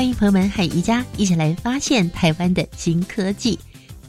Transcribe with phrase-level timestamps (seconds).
[0.00, 3.58] 欢迎朋友们和宜家一起来发现台湾的新科技。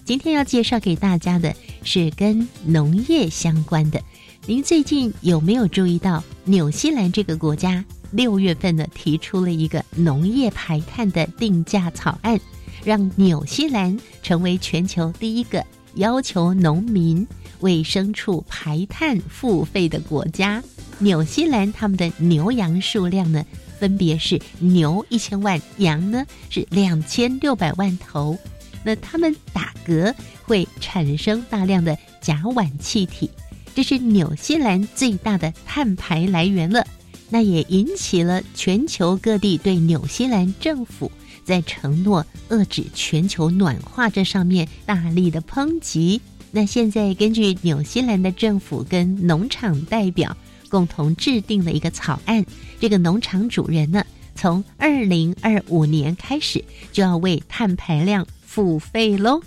[0.06, 4.02] 今天要介绍给大家的是跟农业相关的。
[4.46, 12.40] 您最近有没有注意到，纽西兰这个国家六月份呢提出了一个农业排碳的定价草案，
[12.86, 15.62] 让纽西兰成为全球第一个
[15.96, 17.28] 要求农民
[17.60, 20.64] 为牲畜排碳付费的国家。
[21.00, 23.46] 纽西兰他们的牛羊数量呢？
[23.82, 28.38] 分别是牛一千万，羊呢是两千六百万头。
[28.84, 33.28] 那它们打嗝会产生大量的甲烷气体，
[33.74, 36.86] 这是纽西兰最大的碳排来源了。
[37.28, 41.12] 那也引起了全球各地对纽西兰政府
[41.44, 46.22] 在承诺遏制全球暖化这上面大力的抨击。
[46.52, 50.38] 那现在根据纽西兰的政府跟农场代表。
[50.72, 52.44] 共同制定了一个草案，
[52.80, 59.42] 这个农场主人呢，从二零二五年开始就要为碳排量付费喽。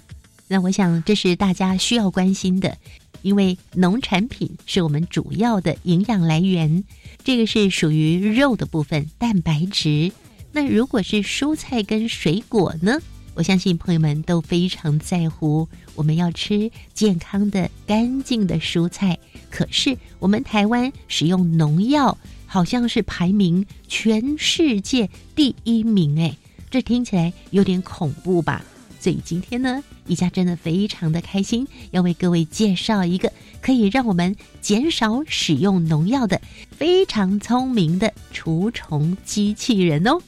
[0.46, 2.76] 那我想这是大家需要关心的，
[3.22, 6.84] 因为农产品是我们主要的营养来源，
[7.24, 10.12] 这个是属于肉的部分，蛋白质。
[10.52, 13.00] 那如果是蔬菜跟水果呢？
[13.34, 19.18] 我相信朋友们都非常在乎，我们要吃健康的、干净的蔬菜。
[19.50, 26.36] 可是我们台湾使用农药，好像是排名全世界第一名，哎，
[26.70, 28.64] 这听起来有点恐怖吧？
[29.00, 33.30] 所以今天呢，一家真的非常的开心，要为各位介绍一个
[33.60, 36.40] 可以让我们减少使用农药的
[36.70, 40.20] 非常聪明的除虫机器人哦。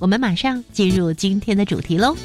[0.00, 2.16] 我们马上进入今天的主题喽。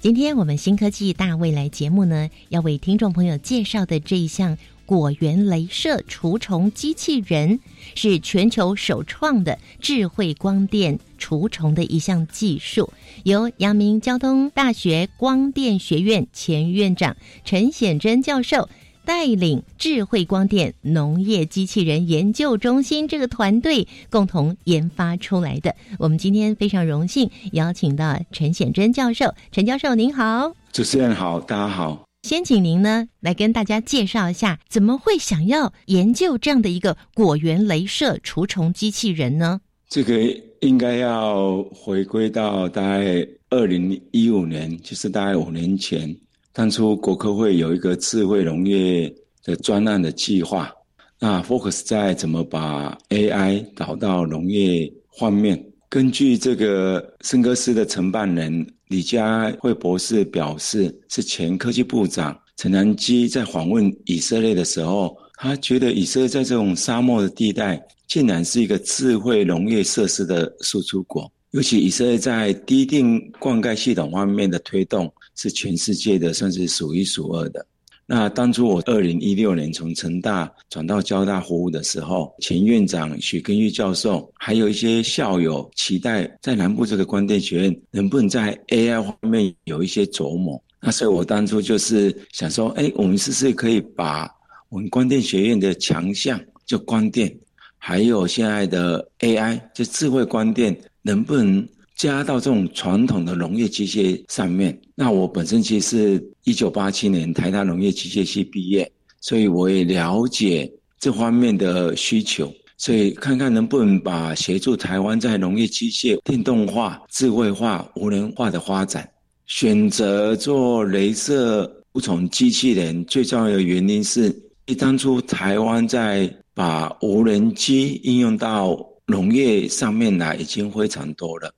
[0.00, 7.60] 今天我们新科技大未来节目呢，要为听众朋友介绍的这一项果园镭射除虫机器人，
[7.94, 12.92] 是全球首创的智慧光电除虫的一项技术，
[13.22, 18.68] 由阳明交通大学光电学院前院长陈显真教授。
[19.04, 25.74] 带领智慧光电农业机器人研究中心这个团队共同研发出来的。
[25.98, 29.34] 我们今天非常荣幸邀请到陈显真教授。
[29.52, 32.04] 陈教授您好，主持人好，大家好。
[32.22, 39.60] 先请您呢来跟大家介绍一下，怎么会想要研究这样的一个果园镭射除虫机器人呢？
[39.86, 40.18] 这个
[40.62, 46.16] 应该要回归到大概二零一五年，就是大概五年前。
[46.54, 50.72] 当初国科会有一个智慧农业的专案的计划，
[51.18, 55.60] 那 focus 在怎么把 AI 导到农业方面。
[55.88, 75.12] 根据这个森格斯的承办人李佳慧博士表示，是前科技部长陈南基在访问以色列的时候，他觉得以色列在这种沙漠的地带，竟然是一个智慧农业设施的输出国，尤其以色列在低定灌溉系统方面的推动。
[75.34, 77.64] 是全世界的算是数一数二的。
[78.06, 90.62] 那当初我二零一六年从成大转到交大服务的时候，前院长许根玉教授，还有一些校友期待在南部这个光电学院能不能在 AI 方面有一些琢磨。
[90.80, 94.30] 那所以我当初就是想说，哎，我们是不是可以把
[94.68, 97.34] 我们光电学院的强项，就光电，
[97.78, 101.66] 还有现在的 AI，就智慧光电，能不能？
[101.96, 119.08] 加到这种传统的农业机械上面，那我本身其实是一九八七年台大农业机械系毕业，所以我也了解这方面的需求，所以看看能不能把协助台湾在农业机械电动化、智慧化、无人化的发展，
[119.46, 124.34] 选择做镭射不虫机器人，最重要的原因是，
[124.66, 128.76] 一当初台湾在把无人机应用到
[129.06, 131.54] 农业上面来，已经非常多了。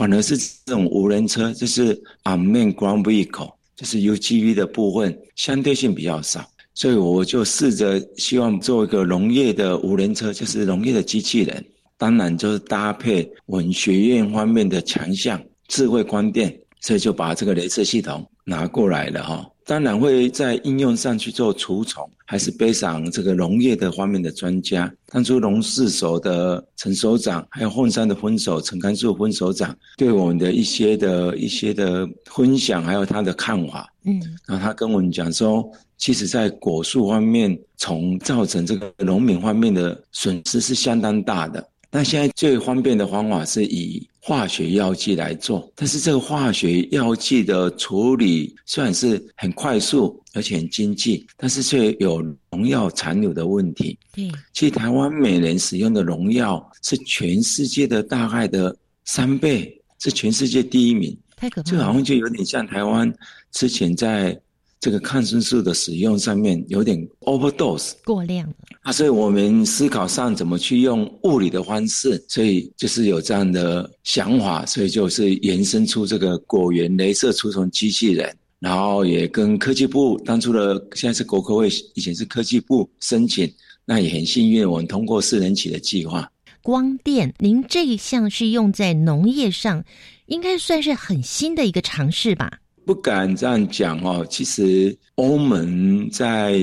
[0.00, 1.94] 反而是这种无人车，就是
[2.24, 6.42] unmanned ground vehicle，就是 UGV 的部分，相对性比较少，
[6.72, 11.62] 所以我就试着希望做一个农业的无人车，就是农业的机器人。
[11.98, 15.38] 当然就是搭配我们学院方面的强项
[15.68, 19.46] 智慧光电，所以就把这个镭射系统拿过来了哈。
[19.70, 24.92] 当然会在应用上去做除虫，还是背上这个农业的方面的专家。
[25.06, 33.88] 当初农事所的陈所长，还有凤山的分手陈甘树分所长，对我们的一些的一些的分享，还有他的看法。
[34.02, 35.64] 嗯，然后他跟我们讲说，
[35.96, 41.64] 其实在果树方面，虫造成这个农民方面的损失是相当大的。
[41.92, 53.98] 那现在最方便的方法是以化学药剂来做，但是这个化学药剂的处理虽然是很快速而且很经济，但是却有农药残留的问题。
[54.14, 61.16] 对，其实台湾每年使用的农药是全世界的大概的三倍，是全世界第一名。
[61.36, 61.70] 太可怕！
[61.70, 63.12] 这好像就有点像台湾
[63.50, 64.38] 之前在。
[64.80, 68.50] 这个抗生素的使用上面有点 overdose 过量
[68.80, 83.52] 啊，所以我们思考上怎么去用物理的方式，所以就是有这样的想法，所以就是延伸出这个果园镭射除虫机器人，然后也跟科技部当初的现在是国科会，以前是科技部申请，
[83.84, 86.26] 那也很幸运，我们通过四人起的计划。
[86.62, 89.84] 光电，您这一项是用在农业上，
[90.26, 92.50] 应该算是很新的一个尝试吧？
[92.84, 94.26] 不敢这样讲哦。
[94.28, 96.58] 其实欧盟在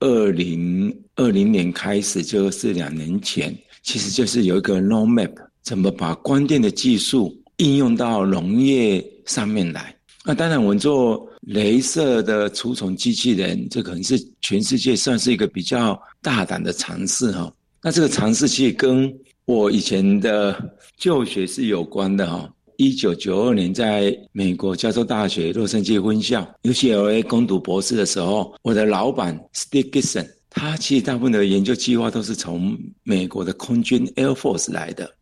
[0.00, 9.94] 二零二零年开始，就是两年前，其实就是有一个 r o m a p 怎么把光电的技术应用到农业上面来。
[10.24, 17.52] 那当然，我们做镭射的除虫机器人，这可能是全世界算是一个比较大胆的尝试哈。
[17.82, 19.10] 那这个尝试其实跟
[19.46, 20.54] 我以前的
[20.98, 22.50] 就学是有关的哈。
[22.80, 35.12] 一九九二年，在美国加州大学洛杉矶分校 UCLA 攻读博士的时候，我的老板 Steve Gibson，他其实大部分的研究计划都是从美国的空军 Air Force 来的。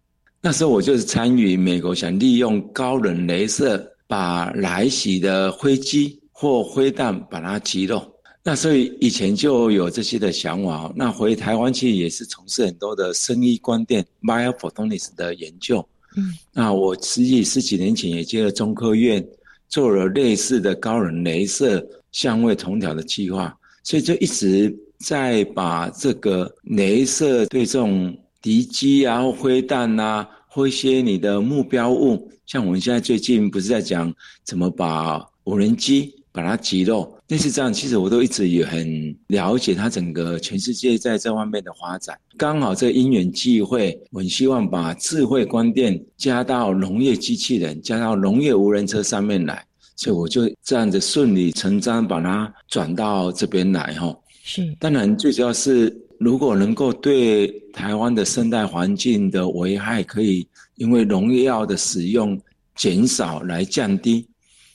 [0.40, 8.08] 那时候我就是参与美国想利用高能镭射把来袭的飞机或飞弹把它击落。
[8.44, 10.92] 那所以以前就有这些的想法。
[10.94, 15.84] 那回台湾其实也是从事很多的生意光电 （Biophotonics） 的研究。
[16.18, 19.24] 嗯，那我实际十几年前也接了中科院，
[19.68, 34.12] 做了类似的高能镭射相位同调的计划，所以就一直在把这个镭射对这种敌机啊、或灰弹啊，或一些你的目标物，像我们现在最近不是在讲
[34.42, 36.14] 怎么把无人机。
[36.30, 42.18] 把它击落，类似这样，其实我都一直也很了解它整个全世界在这方面的发展。
[42.38, 49.62] 刚好这因缘际会，我很希望把智慧光电加到农业机器人、加到农业无人车上面来，
[49.94, 54.16] 所以我就这样子顺理成章把它转到这边来哈。
[54.42, 62.40] 是，当然最主要是如果能够对台湾的生态环境的危害可以因为农药的使用
[62.74, 64.26] 减少来降低，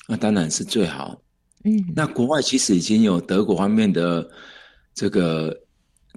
[0.07, 1.19] 那当然是最好。
[1.65, 4.27] 嗯，那国外其实已经有德国方面的
[4.93, 5.57] 这个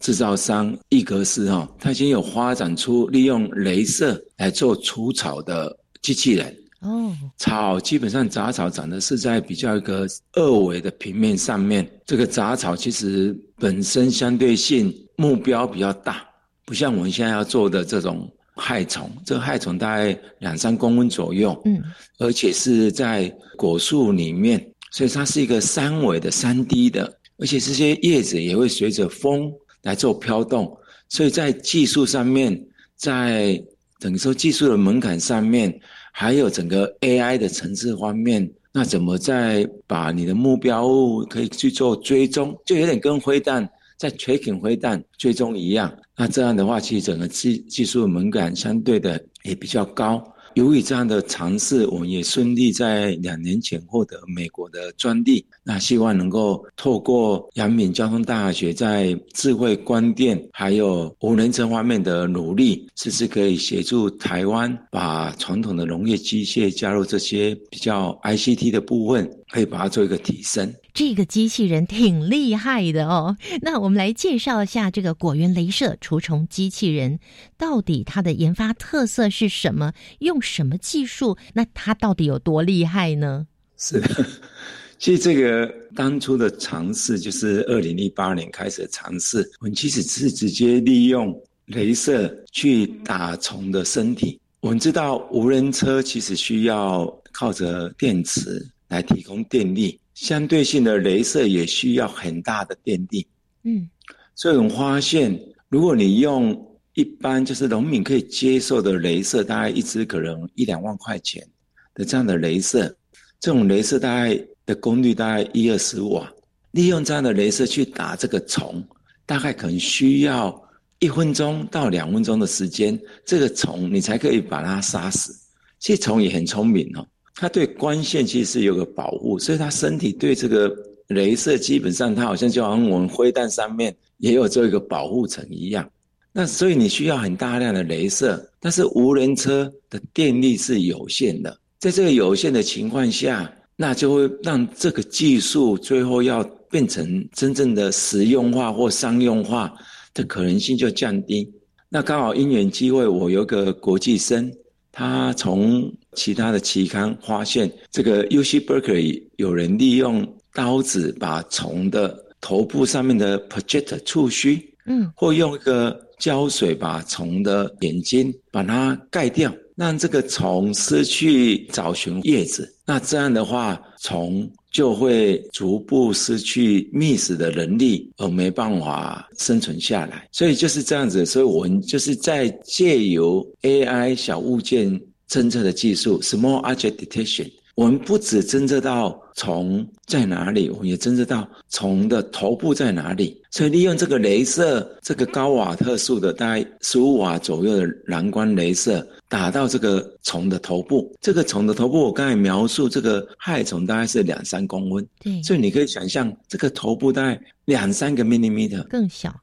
[0.00, 6.54] 制造商易格斯哈，它已经有发展出利用镭射来做除草的机器人。
[6.80, 16.26] 哦，草基本上杂草长的是在比较一个二维的平面上面，这个杂草其实本身相对性目标比较大，
[16.64, 21.82] 不像我们现在要做的这种害虫，这个害虫大概两三公分左右，嗯，
[22.18, 24.60] 而且是在果树里面。
[24.90, 29.52] 所以它是一个三维的、三 D 的，而且这些叶子也会随着风
[29.82, 30.76] 来做飘动。
[31.08, 32.60] 所以在技术上面，
[32.96, 33.62] 在
[33.98, 35.80] 等于说技术的门槛上面，
[36.12, 45.94] 还有整个 AI 的层次方面，那怎么在把你的目标物可以去做追踪，就有点跟灰弹在 tracking 灰弹追踪一样。
[46.16, 50.22] 那这样的话，其实整个技技术的门槛相对的也比较高。
[50.56, 55.44] 由于这样的尝试，我们也顺利在两年前获得美国的专利。
[55.62, 70.72] 那希望能够透过阳明交通大学在智慧光电还有无人车方面的努力，是不是可以协助台湾把传统的农业机械加入这些比较 ICT 的部分，可以把它做一个提升。
[70.96, 73.36] 这个机器人挺厉害的哦。
[73.60, 77.20] 那我们来介绍一下这个果园镭射除虫机器人，
[77.58, 79.92] 到底它的研发特色是什么？
[80.20, 81.36] 用什么技术？
[81.52, 83.46] 那它到底有多厉害呢？
[83.76, 84.26] 是的，
[84.98, 89.46] 其实这个当初的尝试就是二零一八年开始的尝试。
[89.60, 94.40] 我们其实是直接利用镭射去打虫的身体。
[94.60, 100.00] 我们知道无人车其实需要靠着电池来提供电力。
[100.16, 103.26] 相对性的镭射也需要很大的电力，
[103.64, 103.86] 嗯，
[104.34, 106.58] 所以我们发现，如果你用
[106.94, 111.46] 一般就是农民可以接受的镭射，大概一支可能一两万块钱
[111.92, 112.96] 的这样的镭射，
[113.38, 116.32] 这种镭射大概的功率大概一二十瓦，
[116.70, 118.82] 利用这样的镭射去打这个虫，
[119.26, 120.58] 大概可能需要
[120.98, 125.38] 一分钟到两分钟的时间，这个虫你才可以把它杀死。
[125.78, 127.06] 其实虫也很聪明哦，
[127.36, 130.74] 它对光线其实是有个保护，所以它身体对这个
[131.08, 135.88] 镭射基本上它好像就好像我们灰弹上面也有做一个保护层一样。
[136.32, 149.72] 那所以你需要很大量的镭射，但是无人车的电力是有限的，在这个有限的情况下，那就会让这个技术最后要变成真正的实用化或商用化
[150.12, 151.50] 的可能性就降低。
[151.88, 154.52] 那刚好因缘机会，我有个国际生，
[154.92, 166.04] 他从其他的期刊发现，这个 U C Berkeley 有人利用刀子把虫的头部上面的 project 触须，嗯，或用一个。
[166.18, 172.74] 胶水把虫的眼睛把它盖掉，让这个虫失去找寻叶子。
[172.86, 180.26] 那这样的话，虫就会逐步失去觅食的能力，而没办法生存下来。
[180.32, 181.26] 所以就是这样子。
[181.26, 187.50] 所以我们就是在借由 AI 小物件侦测的技术 （Small Object Detection）。
[187.74, 193.38] 我们不只侦测到虫在哪里，我们也侦测到虫的头部在哪里。
[193.50, 201.14] 所以利用这个镭射，这个高瓦特数的大概十五瓦左右的蓝光镭射，打到这个虫的头部。
[201.20, 205.06] 这个虫的头部，我刚才描述这个害虫大概是两三公分。
[205.20, 209.34] 对，所以你可以想象，这个头部大概两三个 millimeter，更小。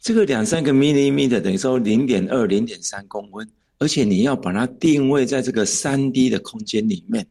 [0.00, 3.46] 这个两三个 millimeter 等于说零点二、零点三公分，
[3.78, 7.26] 而且你要把它定位在这个三 D 的空间里面。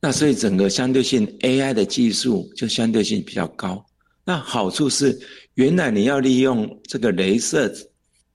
[0.00, 3.84] 那所以整个相对性 AI 的技术就相对性比较高。
[4.24, 5.18] 那好处是，
[5.54, 7.72] 原来你要利用这个镭射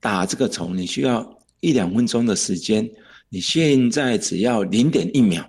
[0.00, 2.88] 打这个虫，你需要一两分钟的时间，
[3.28, 5.44] 你现在只要零点一秒，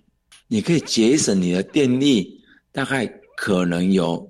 [0.47, 3.05] 你可以节省你的电力，大概
[3.37, 4.27] 可能有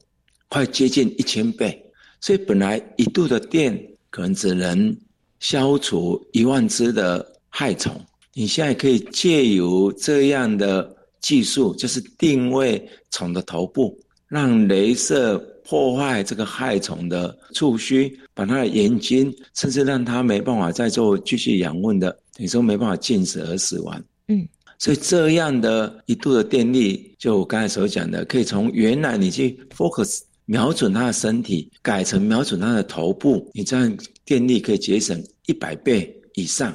[0.48, 1.80] 快接近一千倍。
[2.22, 4.96] 所以本来一度的电可能只能
[5.40, 7.94] 消除一万只的害虫，
[8.34, 10.96] 你现在可以借由这样的。
[11.22, 24.02] 技术就是定位虫的头部，让镭射破坏这个害虫的触须，把它的眼睛，甚至让它没办法再做继续养分的，等于说没办法进食而死亡。
[24.30, 36.74] 嗯，所以这样的一度的电力，就我刚才所讲的，可以从原来你去 focus 瞄准它的身体，改成瞄准它的头部，你这样电力可以节省一百倍以上。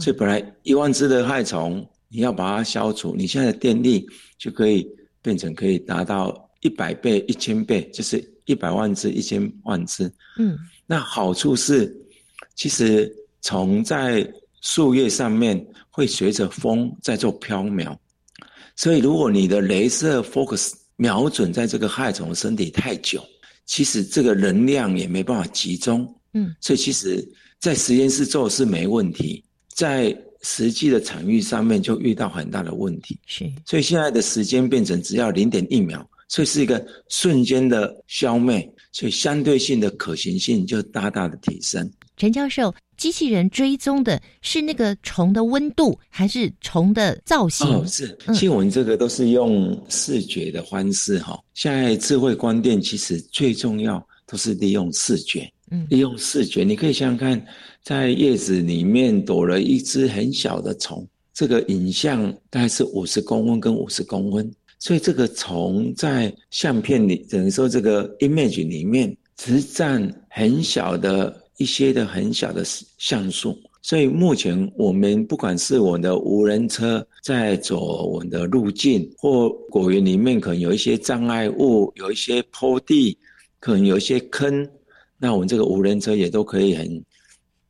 [0.00, 1.86] 所以本来一万只的害虫。
[2.14, 4.86] 你要把它消除，你现在的电力就可以
[5.22, 10.12] 变成可以达到一百倍、一千倍，就是一百万只、一千万只。
[10.36, 11.90] 嗯，那好处是，
[12.54, 13.10] 其实
[13.40, 17.96] 虫在树叶上面会随着风在做飘渺，
[18.76, 23.24] 所以如果你的镭射 focus 瞄准在这个害虫身体太久，
[23.64, 26.06] 其实这个能量也没办法集中。
[26.34, 27.26] 嗯，所以其实
[27.58, 41.90] 在实验室做是没问题，在实际的场域上面就遇到很大的问题，是，所以现在的时间变成只要零点一秒，所以是一个瞬间的消灭，所以相对性的可行性就大大的提升。
[42.16, 47.66] 陈教授，机器人追踪的是那个虫的温度，还是虫的造型？
[47.66, 51.40] 哦，是，其实我们这个都是用视觉的方式哈。
[51.54, 57.46] 现在智慧光电其实最重要都是利用视觉，嗯，利用视觉，你可以想想看。
[57.82, 64.48] 在叶子里面躲了一只很小的虫，这个影像大概是五十公分跟五十公分，
[64.78, 72.62] 所以这个虫在相片里，等于说这个 image 里面只占很小的一些的很小的
[72.98, 73.58] 像素。
[73.84, 83.18] 所以目前我们不管是我的无人车在走我的路径，或果园里面可能有一些障碍物，有一些坡地，
[83.58, 84.68] 可能有一些坑，
[85.18, 87.04] 那我们这个无人车也都可以很。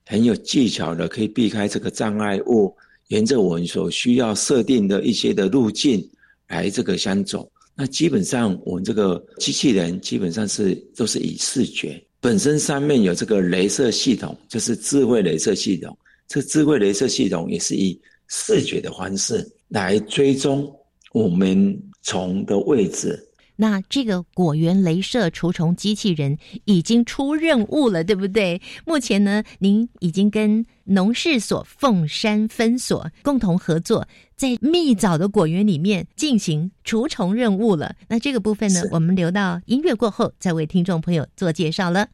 [0.04, 2.75] 很有技巧的，可以避开这个障碍物，
[3.09, 6.06] 沿着我们所需要设定的一些的路径
[6.49, 7.50] 来这个相走。
[7.75, 15.97] 那基本上我们这个机器人基本上是都是以视觉本身上面有这个镭射系统，就是智慧镭射系统。
[16.28, 20.71] 这智慧镭射系统也是以视觉的方式来追踪
[21.12, 23.18] 我们虫的位置。
[23.62, 28.61] 那这个果园镭射除虫机器人已经出任务了，对不对？
[28.85, 37.95] 目前呢，您已经跟农事所凤山分所共同合作，在蜜枣的果园里面进行除虫任务了。
[38.09, 42.09] 那这个部分呢，我们留到音乐过后再为听众朋友做介绍了。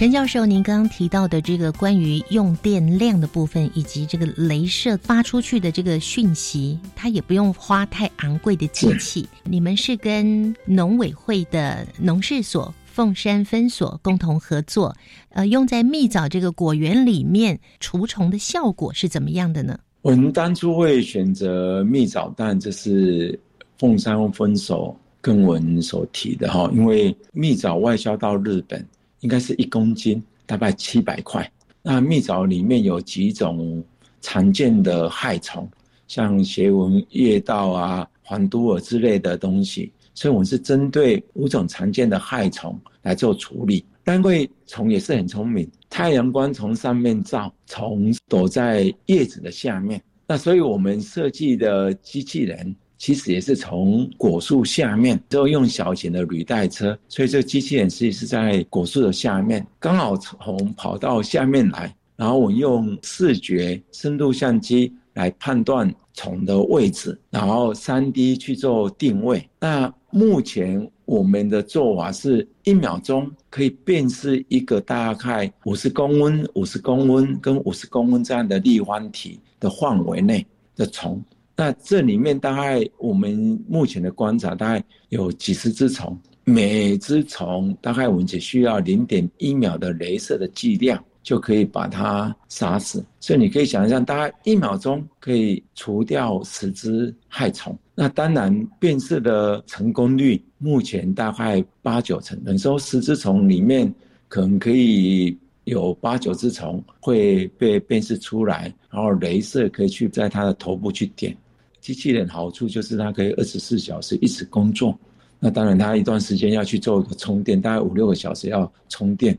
[0.00, 9.28] 陈教授，您刚刚提到的这个关于用电量的部分，以及这个镭射发出去的这个讯息，它也不用花太昂贵的机器。
[9.44, 14.96] 你们是跟农委会的农事所凤山分所共同合作，
[15.32, 19.78] 呃，用在蜜枣这个果园里面除虫的效果是怎么样的呢？
[20.00, 23.38] 我们当初会选择蜜枣但，这是
[23.76, 28.82] 凤山分所跟我们所提的哈，因为蜜枣外销到日本。
[29.20, 31.50] 应该是一公斤大概七百块。
[31.82, 33.82] 那蜜枣里面有几种
[34.20, 35.68] 常见的害虫，
[36.08, 43.84] 像斜纹叶道啊、黄都尔之类的东西，所以我们是针对五种常见的害虫来做处理。
[44.04, 50.02] 但贵虫也是很聪明，太阳光从上面照，虫躲在叶子的下面。
[50.26, 52.74] 那所以我们设计的机器人。
[53.00, 69.48] 其实也是从果树下面，都用小型的履带车，所以这个机器人其实是在果树的下面，刚好从跑到下面来，然后我用视觉深度相机来判断虫的位置，然后三 D 去做定位。
[69.58, 81.18] 那目前我们的做法是一秒钟可以辨识一个大概五十公分、五十公分跟五十公分这样的立方体的范围内的虫。
[81.60, 93.04] 那这里面大概我们目前的观察，大概有几十只虫，每只虫大概我们只需要零点一秒的镭射的剂量，就可以把它杀死。
[93.20, 97.78] 所以你可以想象，大概一秒钟可以除掉十只害虫。
[97.94, 103.94] 那当然辨识的成功率目前大概八九成，等于说十只虫里面
[104.28, 111.36] 可能可以有八九只虫会被辨识出来，然后镭射可以去在它的头部去点。
[111.80, 114.98] 机器人好处就是它可以二十四小时一直工作，
[115.38, 119.36] 那当然它一段时间要去做一个充电，大概五六个小时要充电，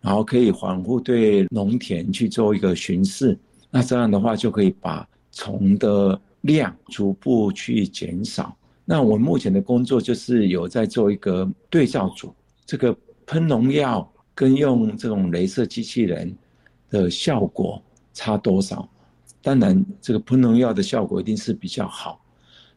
[0.00, 3.36] 然后可以反复对农田去做一个巡视，
[3.70, 8.54] 那这样的话就可以把虫的量逐步去减少。
[8.84, 12.34] 那我目前的工作就是有在做一个对照组，
[12.66, 16.36] 这个喷农药跟用这种镭射机器人
[16.90, 17.80] 的效果
[18.12, 18.88] 差多少？
[19.42, 22.22] 当然，这个喷农药的效果一定是比较好。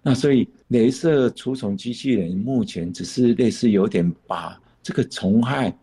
[0.02, 5.74] 那所以，镭射除虫机器人目前只是类似有点把这个虫害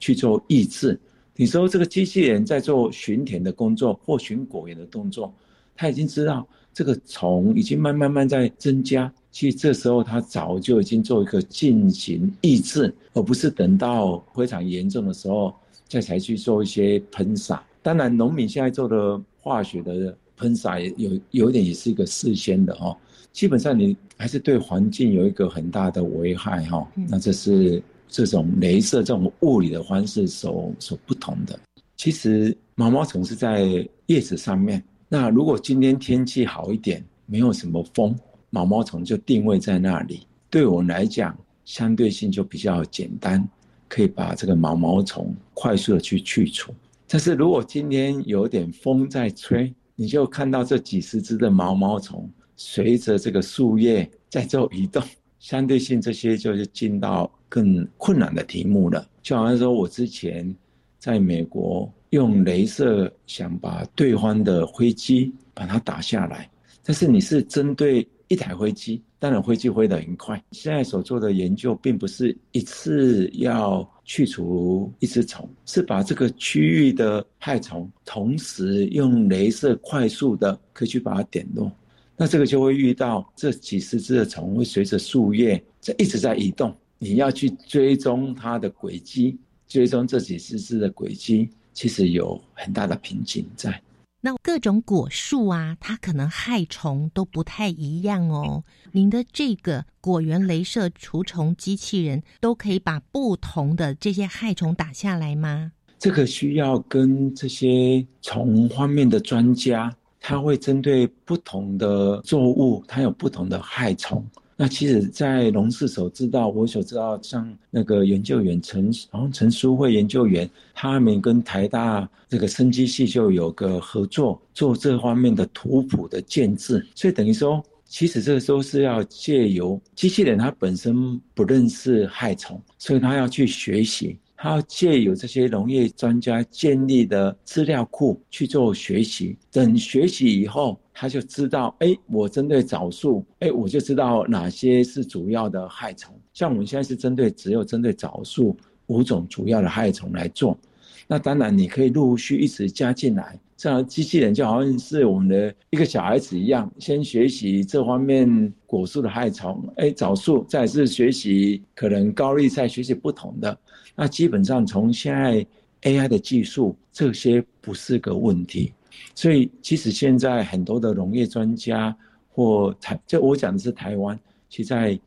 [0.00, 0.98] 去做抑制。
[1.36, 5.32] 你说这个机器人在做巡田的工作或巡果园的动作，
[5.76, 15.54] 他已经知道这个虫已经慢慢慢在增加，其实这时候他早就已经做一个进行抑制，而不是等到非常严重的时候
[15.88, 17.64] 再才去做一些喷洒。
[17.82, 20.16] 当然，农民现在做的化学的。
[20.38, 22.96] 喷洒也有有点也是一个事先的哦，
[23.32, 26.86] 基本上你还是对环境有一个很大的危害哈。
[26.94, 31.58] 那这是这种镭射这种物理的方式所所不同的。
[31.96, 34.82] 其实毛毛虫是在叶子上面。
[35.08, 38.16] 那如果今天天气好一点，没有什么风，
[38.50, 40.26] 毛毛虫就定位在那里。
[40.48, 43.46] 对我来讲，相对性就比较简单，
[43.88, 46.72] 可以把这个毛毛虫快速的去去除。
[47.08, 55.02] 但是如果今天有点风在吹，你就看到这几十只的毛毛虫随着这个树叶在做移动，
[55.40, 59.04] 相对性这些就是进到更困难的题目了。
[59.22, 60.54] 就好像说我之前
[61.00, 66.48] 在美国用镭射想把对方的飞机把它打下来，
[66.84, 70.40] 但是你是针对一台飞机，当然飞机飞得很快。
[70.52, 73.84] 现在所做的研究并不是一次要。
[74.08, 81.70] 去除一只虫，是把这个区域的害虫，同时用镭射快速的可以去把它点落，
[82.16, 93.78] 那这个就会遇到这几十只的虫会随着树叶在一直在移动，你要去追踪它的轨迹，追踪这几十只的轨迹，其实有很大的瓶颈在。
[94.20, 98.64] 那各种果树啊，它可能害虫都不太一样哦。
[98.90, 105.70] 您的这个果园镭射除虫机器人都可以把不同的这些害虫打下来吗？
[106.00, 114.24] 这个需要跟这些虫方面的专家，他会针对不同的作物，它有不同的害虫。
[114.60, 126.84] 那其实，在农事所知道，我所知道，像那个研究员陈，然后陈淑慧研究员，他们跟台大这个生机系就有个合作，做这方面的图谱的建制。
[126.96, 134.18] 所以等于说，其实这个都是要借由机器人，它本身不认识害虫，所以他要去学习。
[134.40, 146.12] 他要借由这些农业专家建立的资料库去做学习，等学习以后，他就知道，哎，我针对枣树，哎，我就知道哪些是主要的害虫。
[146.34, 148.56] 像我们现在是针对只有针对枣树
[148.88, 150.58] 五种主要的害虫来做，
[151.06, 153.38] 那当然你可以陆续一直加进来。
[153.56, 163.56] 这样机器人就好像是我们的一个小孩子一样，先学习这方面果树的害虫，哎，枣树，再是学习可能高丽菜，学习不同的。
[163.94, 165.46] 那基本上从现在
[165.82, 168.72] AI 的技术，这些不是个问题。
[169.14, 171.96] 所以，其实现在很多的农业专家
[172.30, 174.98] 或台，就我讲的是台湾，其在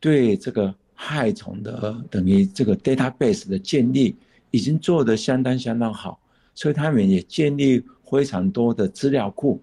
[0.00, 4.16] 对这个害虫的等于这个 database 的建立，
[4.50, 6.20] 已经做得相当相当好。
[6.54, 9.62] 所以他们也建立非常多的资料库，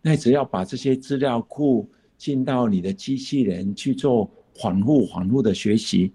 [0.00, 6.12] 那只要把这些资料库进到你的机器人去做反复反复的学习，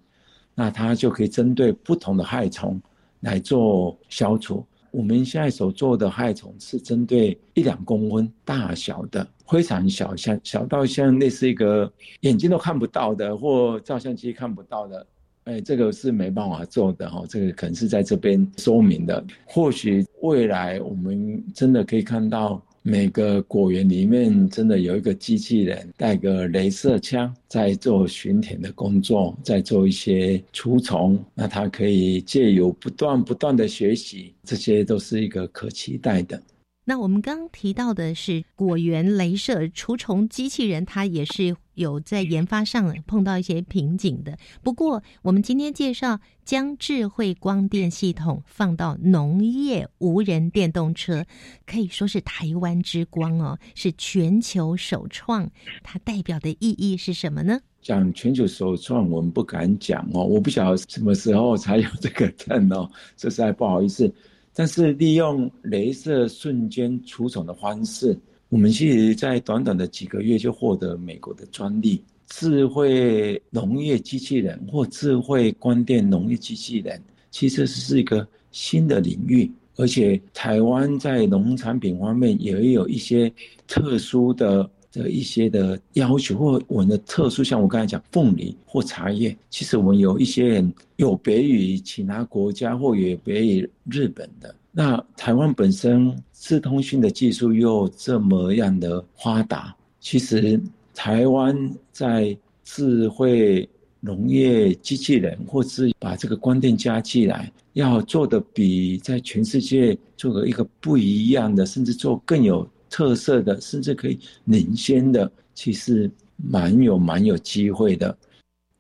[0.55, 2.81] 那它就可以针对不同的害虫
[3.19, 4.65] 来做消除。
[4.93, 15.03] 我们现在所做的害虫是针对一两公分大小的，非常小，像小到像类似一个眼睛都看不到的，或照相机看不到的。
[15.45, 19.25] 哎，这个是没办法做的哈，这个可能是在这边说明的。
[19.45, 36.43] 或许未来我们真的可以看到每个果园里面真的有一个机器人带个镭射枪在做巡田的工作，在做一些除虫，那它可以借由不断不断的学习，这些都是一个可期待的。
[36.83, 44.37] 那我们刚刚提到的是果园镭射除虫机器人，它也是有在研发上碰到一些瓶颈的。
[44.61, 51.25] 不过，我们今天介绍将智慧光电系统放到农业无人电动车，
[51.65, 55.49] 可以说是台湾之光哦，是全球首创。
[55.81, 57.59] 它代表的意义是什么呢？
[57.81, 64.09] 讲全球首创，我们不敢讲哦，我不晓得什么时候才有这个 证哦，这实在不好意思。
[64.55, 68.17] 但是利用镭射瞬间除虫的方式，
[68.53, 71.99] 我们其实在短短的几个月就获得美国的专利。
[72.27, 83.33] 智慧农业机器人或智慧光电农业机器人，其实是一个新的领域，而且台湾在农产品方面也有一些
[83.65, 84.69] 特殊的。
[84.93, 94.53] 的一些的要求，或我们的特殊，像我刚才讲凤梨或茶叶，其实我们有一些人有别于其他国家，或有别于日本的。
[94.75, 100.59] 那台湾本身智通讯的技术又这么样的发达，其实
[100.93, 101.55] 台湾
[101.91, 112.67] 在智慧农业机器人，或是把这个光电加进来，要做的比在全世界做个一个不一样的，甚至做更有。
[112.95, 116.07] 特色的，甚至可以领先的，其实
[116.37, 118.15] 蛮有蛮有机会的。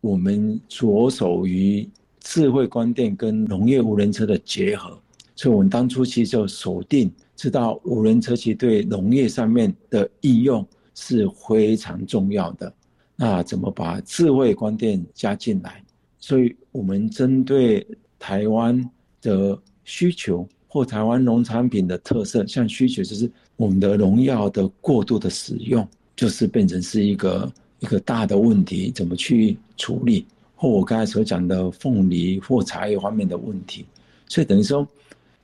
[0.01, 4.95] 我们着手于智慧光电跟农业无人车的结合，
[5.35, 10.65] 所以我们当初其实就锁定，知道无人车其实对农业上面的应用
[10.95, 12.73] 是非常重要的。
[13.15, 15.83] 那怎么把智慧光电加进来？
[16.19, 17.85] 所以我们针对
[18.17, 18.89] 台湾
[19.21, 23.31] 的需求或台湾农产品的特色，像需求就是。
[23.55, 30.25] 我们的农药的过度的使用，就是变成是一个一个大的问题，怎么去处理？
[30.55, 33.85] 或我刚才所讲的凤梨或茶叶方面的问题，
[34.27, 34.85] 所以等于说，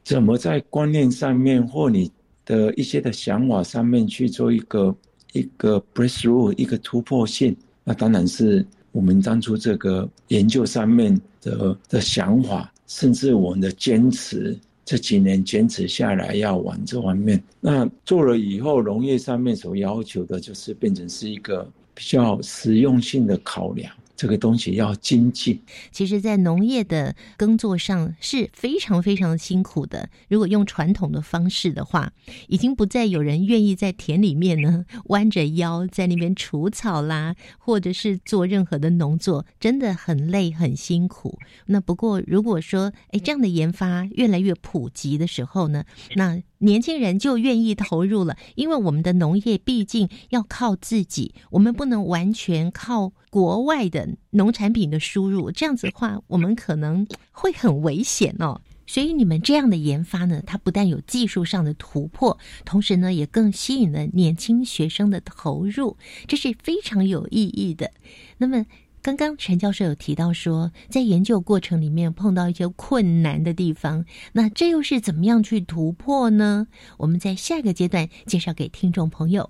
[0.04, 2.12] 怎么在观念上面或你
[2.46, 4.96] 的一些的想法上面去做一个
[5.34, 7.56] 一个 breakthrough，一个突破性？
[7.84, 14.58] 那当然是我们当初这个研究上面的的想法，甚至我们的坚持。
[14.86, 23.94] 这几年坚持下来要往这方面，那做了以后，农业上面所要求的就是变成是一个比较实用性的考量。
[24.20, 25.58] 这个东西要精进。
[25.94, 30.10] 其实，在农业的耕作上是非常非常辛苦的。
[30.28, 32.12] 如果用传统的方式的话，
[32.50, 41.40] 已经不再有人愿意在田里面呢 弯着腰在那边除草啦，或者是做任何的农作，真的很累很辛苦。
[41.68, 46.44] 那不过，如果说哎这样的研发越来越普及的时候呢，那。
[46.60, 58.62] 年轻人就愿意投入了，因为我们的农业毕竟要靠自己，我们不能完全靠国外的农产品的输入，这样子的话，我们可能会很危险哦。
[58.86, 67.92] 所以你们这样的研发呢，它不但有技术上的突破，同时呢，也更吸引了年轻学生的投入，这是非常有意义的。
[68.38, 68.66] 那么。
[69.02, 76.68] 刚刚陈教授有提到说，在研究过程里面碰到一些困难的地方，那这又是怎么样去突破呢？
[76.98, 79.50] 我们在下个阶段介绍给听众朋友。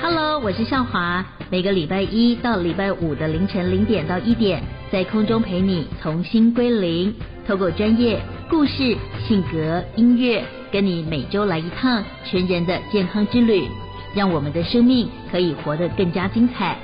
[0.00, 7.14] Hello，我是向华，每个礼拜一到礼拜五的凌晨零点到一点，在空中陪你重新归零，
[7.46, 8.96] 透过专业故事、
[9.28, 13.68] 性格、音乐，跟你每周来一趟全人的健康之旅。
[14.16, 16.74] 让我们的生命可以活得更加精彩。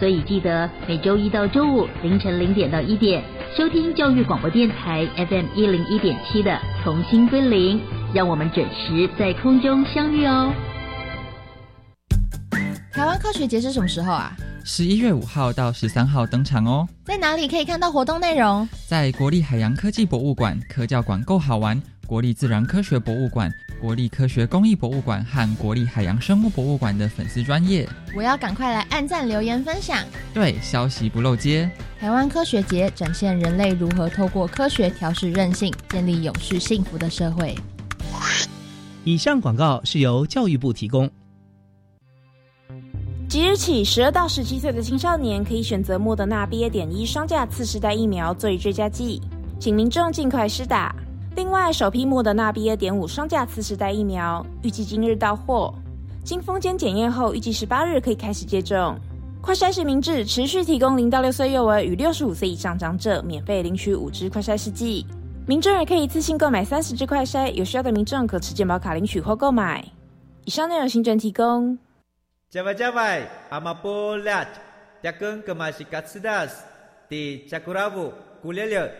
[0.00, 3.22] 所以记得每周一到周五凌晨零点到一点
[3.56, 6.50] 收听教育广播电台 FM 一零一点七的
[6.82, 7.78] 《重新归零》，
[8.12, 10.52] 让我们准时在空中相遇哦。
[12.92, 14.32] 台湾科学节是什么时候啊？
[14.64, 16.88] 十一月五号到十三号登场哦。
[17.04, 18.68] 在哪里可以看到活动内容？
[18.88, 23.50] 在国立海洋科技博物馆、科教馆够好玩、国立自然科学博物馆、
[23.82, 27.84] 国立科学公益博物馆和国立海洋生物博物馆的粉丝专业。
[28.14, 29.98] 我要赶快来按赞、留言、分享。
[30.32, 31.68] 对，消息不漏接。
[31.98, 37.56] 台湾科学节展现人类如何透过科学调试韧性，建立永续幸福的社会。
[39.02, 41.10] 以上广告是由教育部提供。
[43.28, 46.70] 即日起，十二到十七岁的青少年可以选择莫德纳 BA.
[46.70, 49.20] 点一双价次世代疫苗作为追加剂，
[49.58, 50.94] 请民众尽快施打。
[51.34, 55.72] 另外，首批莫德纳 B 二点五双价次世代疫苗预计今日到货，
[56.22, 58.98] 经封间检验后，预计十八日可以开始接种。
[59.40, 65.06] 快筛实名制持续提供零到六岁幼儿与六十五岁以上长者免费领取五支快筛试剂，
[65.46, 69.82] 民众也可以一次性购买三十支快筛，有需要的民众可持健保卡领取或购买。
[70.44, 71.76] 以上内容行政提供。
[72.50, 74.46] 加外加外，阿玛波拉，
[75.02, 76.62] 扎根格玛西卡斯达斯，
[77.08, 78.92] 迪加古拉布古列列。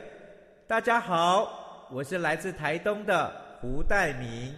[0.67, 1.62] 大家好，
[1.95, 4.55] 我是来自台东的胡代明，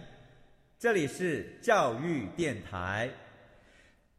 [0.79, 3.09] 这里是教育电台。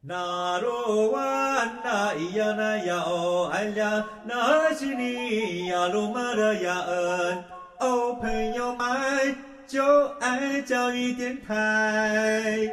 [0.03, 7.45] 那罗哇那咿呀那呀哦哎呀，那是你呀鲁玛的呀恩
[7.81, 9.35] 哦，朋友们
[9.67, 12.69] 就爱教育电台。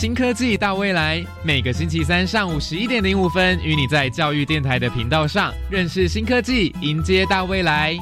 [0.00, 7.94] 新科技大未来，每个星期三上午十一点零五分，与你在教育电台的频道上认识新科技，迎接大未来。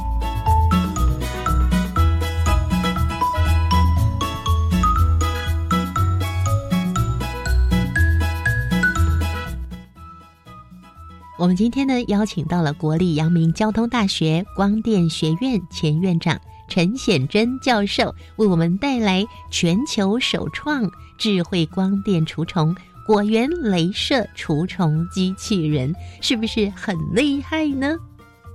[11.37, 22.77] 我们今天呢，邀请到了国立阳明交通大学光电学院前院长陈显真教授，为我们带来全球首创智慧光电除虫
[23.07, 27.97] 果园镭射除虫机器人，是不是很厉害呢？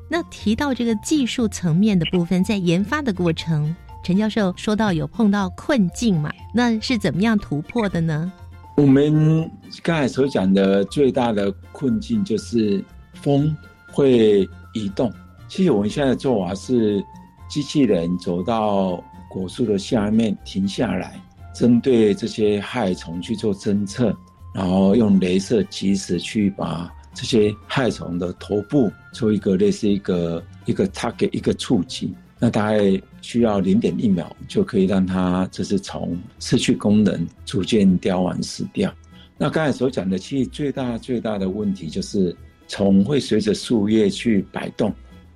[0.08, 6.32] 那提到这个技术层面的部分，在研发的过程，陈教授说到有碰到困境嘛？
[6.54, 8.32] 那是怎么样突破的呢？
[8.78, 9.50] 我们
[9.82, 13.56] 刚才所讲的最大的困境就是风
[13.92, 15.12] 会移动。
[15.48, 17.04] 其实我们现在做法是，
[17.48, 21.22] 机器人走到果树的下面停下来，
[21.54, 24.16] 针对这些害虫去做侦测，
[24.54, 32.14] 然后用镭射及时去把这些害虫的头部做一个类似一个一个 target 一个触及。
[32.40, 38.94] 那大概需要零点一秒就可以让它这是虫失去功能逐渐凋亡死掉。
[39.38, 42.36] 那刚才所讲的，其实最大最大的问题就是
[42.68, 44.94] 虫会随着树叶去摆动。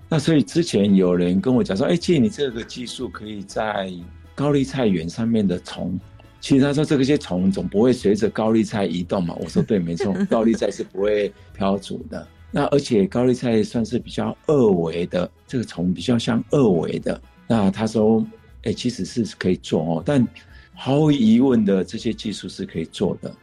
[0.10, 3.92] 那所以之前有人跟我讲说：“哎，借你这个技术可以在
[4.34, 6.00] 高丽菜园上面的虫。”
[6.40, 9.36] 其实他说这个些虫总不会随着高丽菜移动嘛。
[9.40, 12.26] 我说对，没错，高丽菜是不会飘走的。
[12.52, 17.20] 那而且高丽菜算是比较二维的，这个虫比较像二维的。
[17.48, 18.26] 那他说，
[18.64, 20.26] 哎，其实是可以做哦，但
[20.74, 23.34] 毫无疑问的，这些技术是可以做的。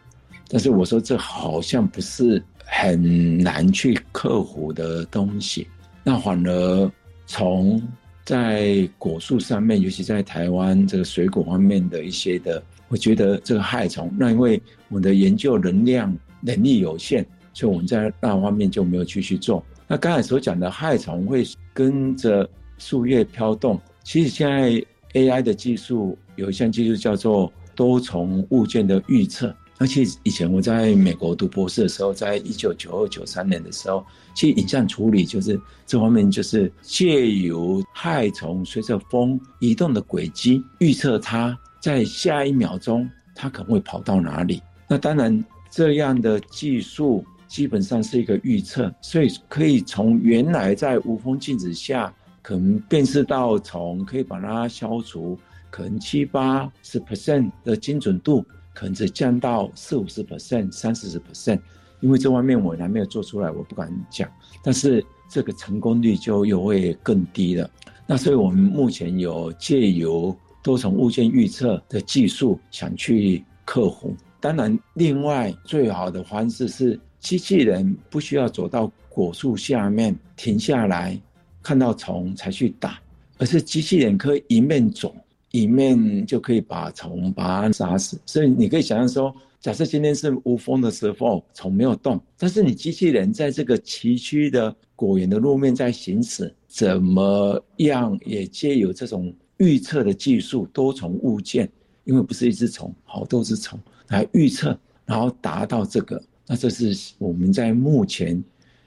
[0.49, 5.67] 但是我说这好像不是很难去克服的东西。
[6.05, 6.93] 那反而
[7.27, 7.83] 从
[8.25, 17.27] 在果树上面，尤其在台湾这个水果方面的一些的，我觉得这个害虫，那因为我的研究能量能力有限。
[17.57, 19.65] 所以我们在那方面就没有继续做。
[19.87, 24.71] 那刚才所讲的害虫会跟着树叶飘动，其实现在
[25.13, 29.55] AI 的技术有一项技术叫做多重物件的预测。
[29.79, 44.63] 而且以前我在美国读博士的时候，在一九九二九三年的时候，其实影像处理就是这方面，就是借由害虫随着风移动的轨迹，预测它在下一秒钟它可能会跑到哪里。
[44.89, 47.25] 那当然这样的技术。
[47.47, 55.39] 基本上是一个预测，所以可以从原来在无风镜子下可能辨识到虫，可以把它消除，
[55.71, 61.59] 可能七八十 percent 的精准度，可能只降到四五十 percent、三四十 percent。
[62.01, 64.31] 因为这方面我还没有做出来，我不敢讲。
[64.63, 67.71] 但是这个成功率就又会更低了。
[68.07, 74.15] 那所以我们目前有借由多重物件预测的技术想去克服。
[74.41, 77.01] 当然，另外最好的方式是。
[77.21, 81.19] 机器人不需要走到果树下面停下来，
[81.63, 83.01] 看到虫才去打，
[83.39, 85.17] 而是机器人可以一面走
[85.55, 88.21] 一面就可以把虫把它杀死。
[88.27, 101.71] 所以你可以想象说，假设今天是无风的时候，虫没有动，但是你机器人在这个崎岖的果园的路面在行驶，怎么样也借有这种预测的技术，多重物件，
[102.03, 106.21] 因为不是一只虫，好多只虫来预测，然后达到这个。
[106.49, 108.43] 那这是我们在目前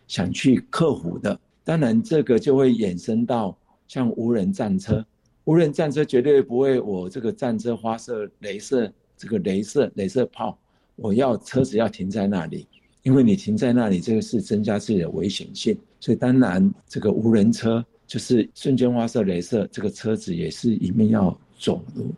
[0.05, 1.39] 想去克服的。
[1.63, 5.05] 当然，这个就会衍生到像无人战车。
[5.47, 10.59] 无人战车绝对不会，我这个战车发射镭射，这个镭射镭射炮，
[10.97, 12.67] 我要车子要停在那里，
[13.01, 15.77] 因为你停在那里，这个是增加自己的危险性。
[16.01, 22.13] 所以当然，这个无人车就是瞬间发射镭射，这个车子也是一面要走路。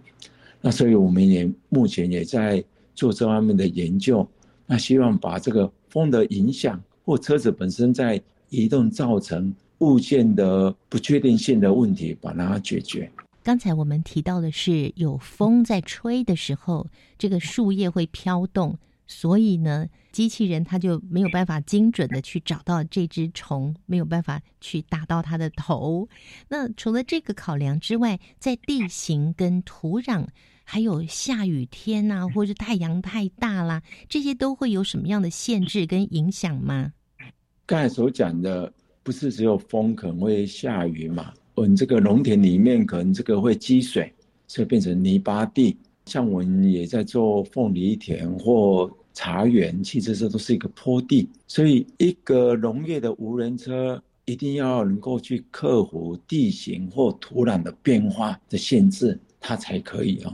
[0.60, 2.64] 那所以我们也目前也在
[2.96, 4.28] 做这方面的研究。
[4.66, 13.12] 那希望把这个风的影响或车子本身在移动造成物件的不确定性的问题，把它解决。
[13.44, 16.88] 刚才我们提到的是有风在吹的时候，
[17.18, 26.08] 这个树叶会飘动，所以呢，机器人它就没有办法精准的去找到这只虫，没有办法去打到它的头。
[26.48, 30.26] 那除了这个考量之外，在地形跟土壤。
[30.72, 36.94] 还有下雨天呐，或者太阳太大啦，这些都会有什么样的限制跟影响吗？
[37.66, 38.72] 刚才所讲的
[39.10, 41.34] 不是只有风可能会下雨嘛？
[41.56, 44.14] 我们这个农田里面可能这个会积水，
[44.46, 45.76] 所以变成泥巴地。
[46.06, 51.28] 像我们也在做凤梨田或茶园，其实这都是一个坡地。
[51.48, 59.20] 所以一个农业的无人车一定要能够去克服地形或土壤的变化的限制。
[59.40, 60.32] 它才可以哦，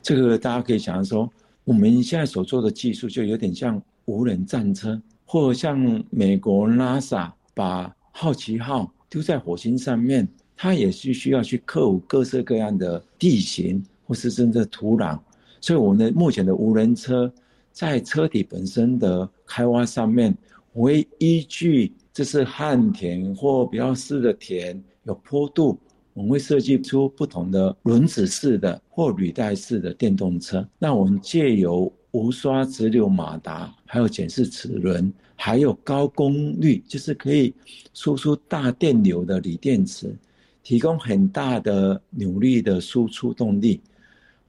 [0.00, 1.28] 这个大家可以想象说，
[1.64, 15.18] 我们现在所做的技术就有点像无人战车，或像美国 NASA 把好奇号丢在火星上面，它也是需要去克服各式各样的地形或是甚至土壤。
[15.60, 17.32] 所以我们的目前的无人车
[17.72, 20.36] 在车体本身的开挖上面，
[20.72, 25.78] 会依据这是旱田或比较湿的田，有坡度。
[26.14, 30.68] 我们会设计出不同的轮子式的或履带式的电动车。
[30.78, 35.10] 那我们借由无刷直流马达，还有检视齿轮，
[35.44, 37.52] 还有高功率，就是可以
[37.92, 40.14] 输出大电流的锂电池，
[40.62, 43.80] 提供很大的扭力的输出动力。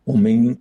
[0.03, 0.55] 我们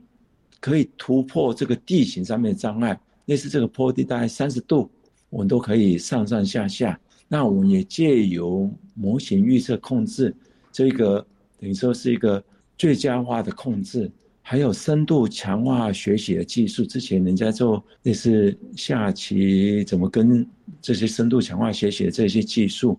[0.59, 4.91] 可以突破这个地形上面的障碍，类似这个坡地大概三十度，
[5.29, 6.99] 我们都可以上上下下。
[7.29, 10.35] 那我们也借由模型预测控制。
[10.73, 11.23] 这个
[11.61, 12.43] 等于说是一个
[12.79, 14.11] 最佳化的控制，
[14.43, 16.85] 还有深度强化学习的技术。
[16.85, 20.47] 之前人家做类似下棋，怎么跟
[20.81, 22.99] 这些深度强化学习的这些技术，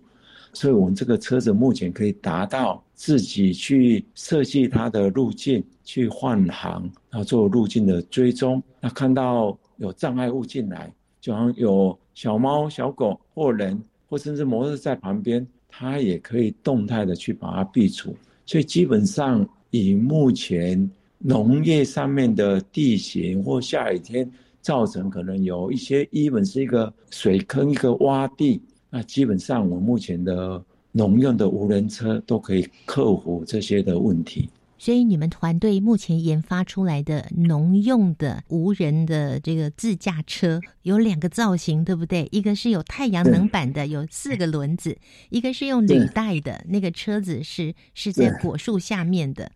[0.52, 8.60] 所以我们这个车子目前可以达到自己去设计它的路径，去换行，然后做路径的追踪。
[8.80, 15.46] 那看到有障碍物进来，就好像有小猫、小狗或人，或甚至摩托在旁边。
[15.76, 20.88] 它也可以动态的去把它避除，所以基本上以目前
[21.26, 28.60] 农业上面的地形或下雨天造成可能有一些，一本是一个水坑一个洼地，
[28.90, 34.50] 那基本上我目前的农用的无人车都可以克服这些的问题。
[34.76, 42.28] 所以你们团队目前研发出来的农用的无人的这个自驾车有两个造型，对不对？
[42.32, 44.92] 一个是有太阳能板的，有四个轮子；
[45.30, 49.50] 一个是用履带的，那个车子是是在果树下面的。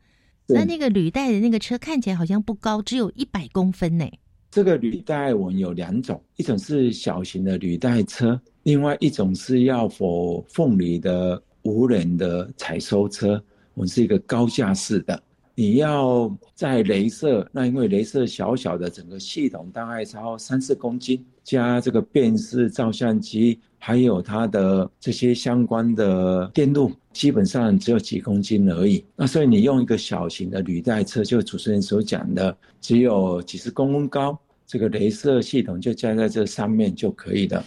[0.48, 4.06] 那那个履带的那个车看起来好像不高，只有一百公分呢。
[4.50, 13.42] 这个履带我们有两种，一种是小型的履带车，另外一种是要否凤梨的无人的采收车。
[13.74, 15.22] 我们是一个高架式的，
[15.58, 29.04] 你要在镭射，那因为镭射小小的，整个系统大概超三四公斤，加这个变式照相机，还有它的这些相关的电路，基本上只有几公斤而已。
[29.16, 37.64] 那所以你用一个小型的履带车，就主持人所讲的，只有几十公分高，这个镭射系统就加在这上面就可以了。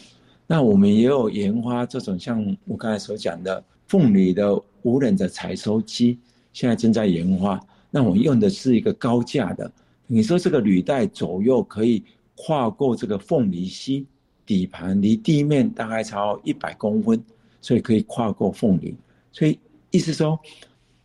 [0.48, 4.58] 那我们也有研发这种像我刚才所讲的凤梨的。
[4.84, 6.18] 无人的采收机
[6.54, 9.72] 现在正在研发，那我用的是一个高架的。
[10.08, 12.04] 你说这个履带左右可以
[12.36, 14.08] 跨过这个凤梨溪，
[14.46, 17.24] 底盘离地面大概超一百公分，
[17.62, 18.96] 所以可以跨过凤梨。
[19.32, 19.60] 所以
[19.92, 20.40] 意思说，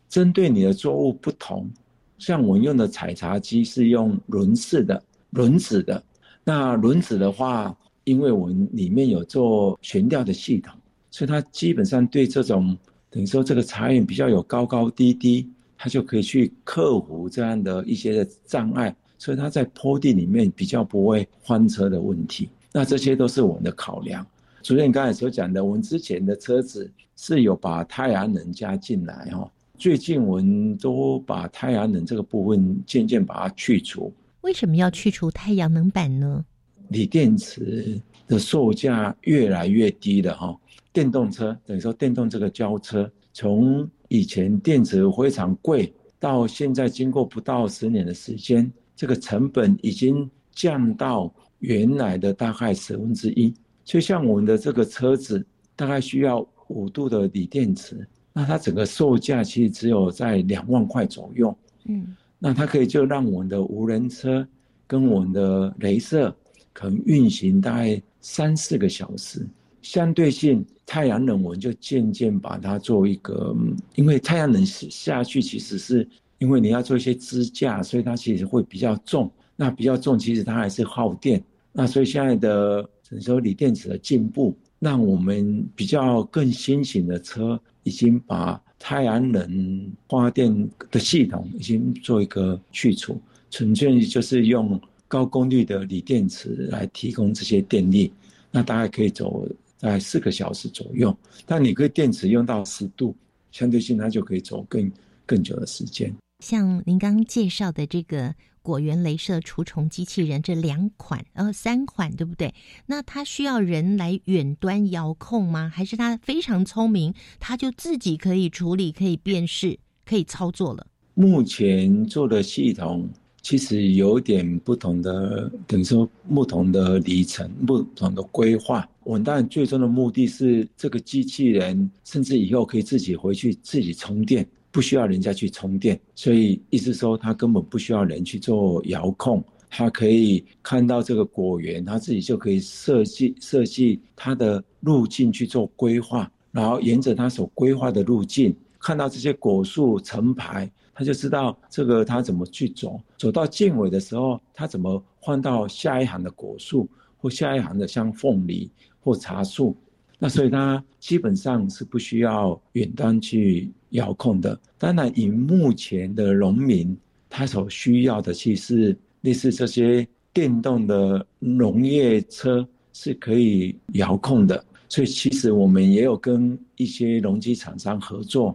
[0.09, 1.69] 针对你的作物不同，
[2.17, 6.01] 像我用的采茶机是用轮式的轮子的，
[6.43, 10.73] 那轮子的话，因为我们里面有做悬吊的系统，
[11.11, 12.77] 所以它基本上对这种。
[13.09, 22.49] 等于说这个茶园比较有高高低低，它就可以去克服这样的一些的障碍，所以它在坡地里面比较不会翻车的问题。
[22.73, 24.25] 那这些都是我们的考量。
[24.63, 34.11] 主任刚才所讲的，我们之前的车子是有把太阳能加进来哈，最近我们都把太阳能这个部分渐渐把它去除。
[34.41, 36.43] 为什么要去除太阳能板呢？
[36.89, 40.57] 锂电池的售价越来越低了哈，
[40.93, 53.53] 电动车等于说电动这个交车，从以前电池非常贵，到现在经过不到十年的时间，这个成本已经降到原来的大概十分之一。
[53.83, 55.45] 就像我们的这个车子，
[55.75, 61.55] 大概需要五度的锂电池，那它整个售价其实只有在两万块左右。
[61.85, 64.45] 嗯，那它可以就让我们的无人车
[64.85, 66.35] 跟我们的镭射
[66.73, 69.47] 可能运行大概三四个小时。
[69.81, 73.55] 相对性，太阳能我们就渐渐把它做一个，
[73.93, 76.07] 因为太阳能下去其实是
[76.39, 79.31] 因为你要做一些支架，所以它其实会比较重。
[79.55, 81.43] 那比较重，其实它还是耗电。
[81.71, 82.89] 那所以现在的。
[83.09, 93.17] 等于说锂电池的进步，让我们比较更新型的车已经把太阳能发电的系统已经做一个去除，
[93.49, 94.77] 纯粹就是用
[95.07, 98.11] 高功率的锂电池来提供这些电力。
[98.51, 99.47] 那大概可以走
[99.77, 101.15] 在四个小时左右，
[101.45, 103.15] 但你可以电池用到十度，
[103.51, 104.91] 相对性它就可以走更
[105.25, 106.13] 更久的时间。
[106.43, 108.35] 像您刚刚介绍的这个。
[108.63, 112.53] 果园镭射除虫机器人这两款，呃，三款对不对？
[112.87, 115.71] 那它需要人来远端遥控吗？
[115.73, 120.85] 还是它非常聪明，它就自己可以处理、可以辨识、可以操作了？
[121.13, 123.07] 目前做的系统
[123.41, 128.85] 其实有点不同的，等于说不同的里程、不同的规划。
[129.07, 134.45] 我们当最终的目的是这个机器人，甚至以后可以自己回去自己充电。
[134.69, 156.87] 不需要人家去充电，所以意思说他根本不需要人去做遥控，他可以看到这个果园，他自己就可以设计设计它的路径去做规划，然后沿着它所规划的路径，看到这些果树成排，他就知道这个他怎么去走，走到近尾的时候，他怎么换到下一行的果树
[157.17, 158.69] 或下一行的像凤梨
[159.07, 159.73] 或茶树。
[160.19, 164.59] 那所以它基本上是不需要远端去遥控的。
[164.77, 166.97] 当然，以目前的农民，
[167.29, 174.61] 他所需要的其实类似这些电动的农业车是可以遥控的。
[174.89, 178.53] 所以其实我们也有跟一些农机厂商合作，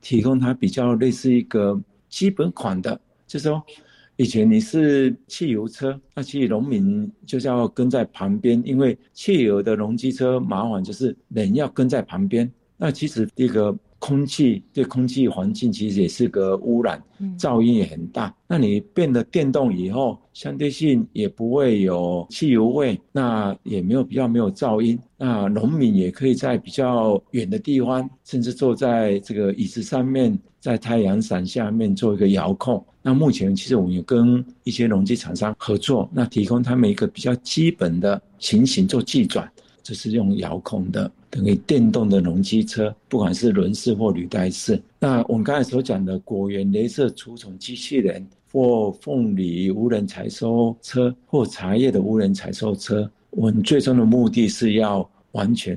[0.00, 3.62] 提供它比较类似一个基本款的，就是说。
[4.22, 12.48] 以前你是汽油车，那其实农民就是要跟在旁边，因为汽油的农机车麻烦就是人要跟在旁边。
[12.76, 13.76] 那其实这个。
[14.04, 17.00] 空气对空气环境其实也是个污染，
[17.38, 18.34] 噪音也很大。
[18.48, 24.98] 那你变得电动以后，相对性也不会有汽油味，那也没有比较没有噪音。
[25.16, 32.84] 那农民也可以在比较远的地方，甚至坐在这个椅子上面，在太阳伞下面做一个遥控。
[33.02, 39.50] 那目前其实我们有跟一些农机厂商合作，那提供他们一个比较基本的情形做计转。
[39.82, 44.80] 这是用遥控的，等于电动的农机车，不管是轮式或履带式。
[45.00, 55.76] 那我们刚才所讲的果园镭射除虫机器人，或凤梨无人采收车，或茶叶的无人采收车，我们最终的目的是要完全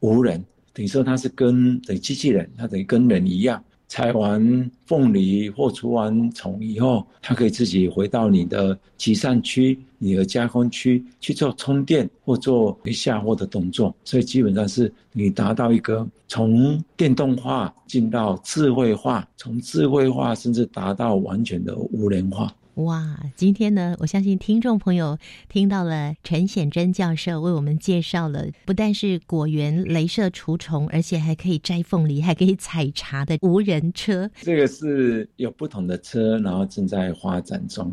[0.00, 0.44] 无人，
[0.74, 3.64] 等于说它是跟等于机器人，它等于跟人一样。
[3.88, 13.94] 采完凤梨或除完虫以后，它可以自己回到你的集散区、你的加工区去做充电或做下货的动作。
[14.04, 22.54] 所以基本上是你达到一个从电动化进到智慧化，从智慧化甚至达到完全的无人化。
[22.78, 25.18] 哇，今天呢，我相信听众朋友
[25.48, 34.30] 听到了陈显真教授为我们介绍了，不但是果园镭射除虫，而且还可以摘凤梨，还可以采茶的无人车。
[34.42, 37.92] 这个是有不同的车，然后正在发展中。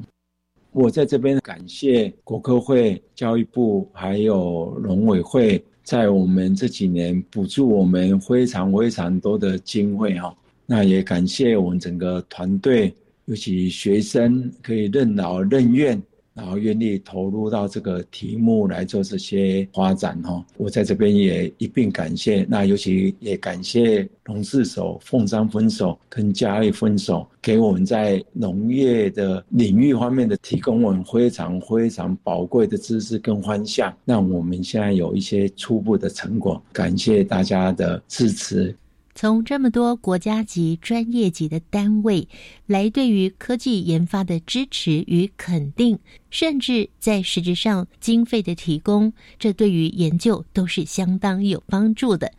[0.72, 10.32] 我在这边感谢国科会、教育部还有农委会，在我们这几年补助我们非常非常多的经费哈。
[10.68, 12.96] 那也感谢我们整个团队。
[13.26, 16.02] 尤其学生可以任劳任怨，
[16.34, 20.46] 然后愿意投入到这个题目来做这些发展哈。
[20.58, 22.46] 我在这边也一并感谢。
[22.50, 36.62] 那尤其也感谢龙四手、凤山分手跟嘉义分手，给我们在农业的领域方面的提供我们非常非常宝贵的知识跟方向，让我们现在有一些初步的成果。
[36.74, 38.76] 感谢大家的支持。
[39.18, 42.28] 从这么多国家级、专业级的单位
[42.68, 45.98] 来对于科技研发的支持与肯定，
[46.30, 52.30] 甚至在实质上经费的提供，这对于研究都是相当有帮助的。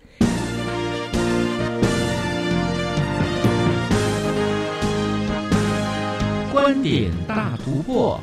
[6.52, 8.20] 观点大突破。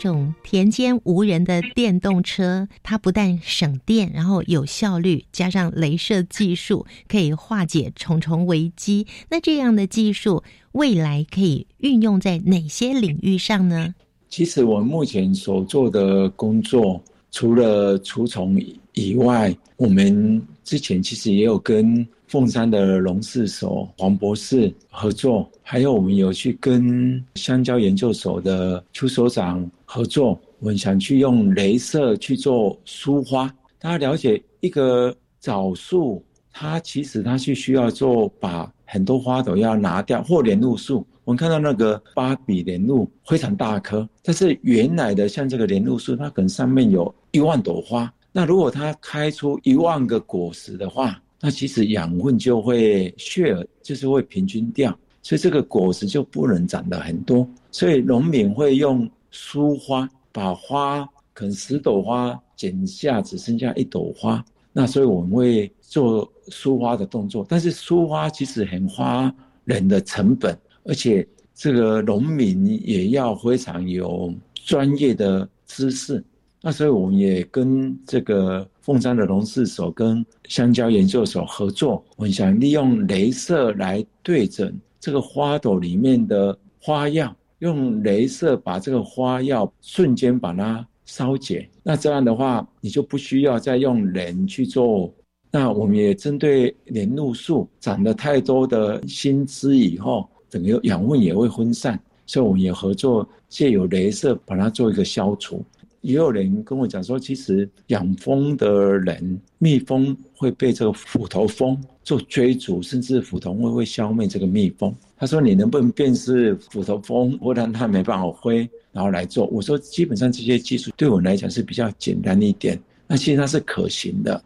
[0.00, 9.06] 这种田间无人的电动车，它不但省电，然后有效率，加上镭射技术，可以化解重重危机。
[9.28, 10.42] 那这样的技术
[10.72, 13.94] 未来可以运用在哪些领域上呢？
[14.30, 16.98] 其实我们目前所做的工作，
[17.30, 18.58] 除了除虫
[18.94, 22.08] 以外，我们之前其实也有跟。
[22.30, 33.52] 凤山的龙氏所黄博士合作，还有我们有去跟香蕉研究所的邱所长合作，我们想去用镭射去做疏花。
[33.80, 36.22] 大家了解一个枣树，
[36.52, 41.04] 它其实它是需要做把很多花朵要拿掉，或莲露树。
[41.24, 51.20] 我们看到那个芭比莲露非常大棵，但是原来的像这个莲露树，它可能上面有一万朵花，那如果它开出一万个果实的话。
[51.40, 57.48] 那其实养分就会血，就是会平均掉，所以这个果实就不能长得很多。
[57.70, 64.44] 所以农民会用疏花，把花可能十朵花剪下，只剩下一朵花。
[64.72, 69.34] 那所以我们会做疏花的动作，但是疏花其实很花
[69.64, 76.22] 人的成本，而且这个农民也要非常有专业的知识。
[76.62, 91.66] 那所以我们也跟这个凤山的龙氏所跟香蕉研究所合作，我们想利用镭射来对准这个花朵里面的花药，用镭射把这个花药瞬间把它烧解。
[91.82, 95.10] 那这样的话，你就不需要再用人去做。
[95.50, 105.64] 那我们也针对莲露树长得太多的新枝以后，整个养分也会分散，所以我们也合作借由镭射把它做一个消除。
[106.02, 114.94] 也有人跟我讲说，其实养蜂的人，蜜蜂会被这个斧头蜂做追逐，甚至斧头蜂会消灭这个蜜蜂。
[115.18, 124.42] 他说：“你能不能辨识斧头蜂，或让它没办法飞，然后来做？”我说：“基本上这些技术对我来讲是比较简单一点，那其实它是可行的。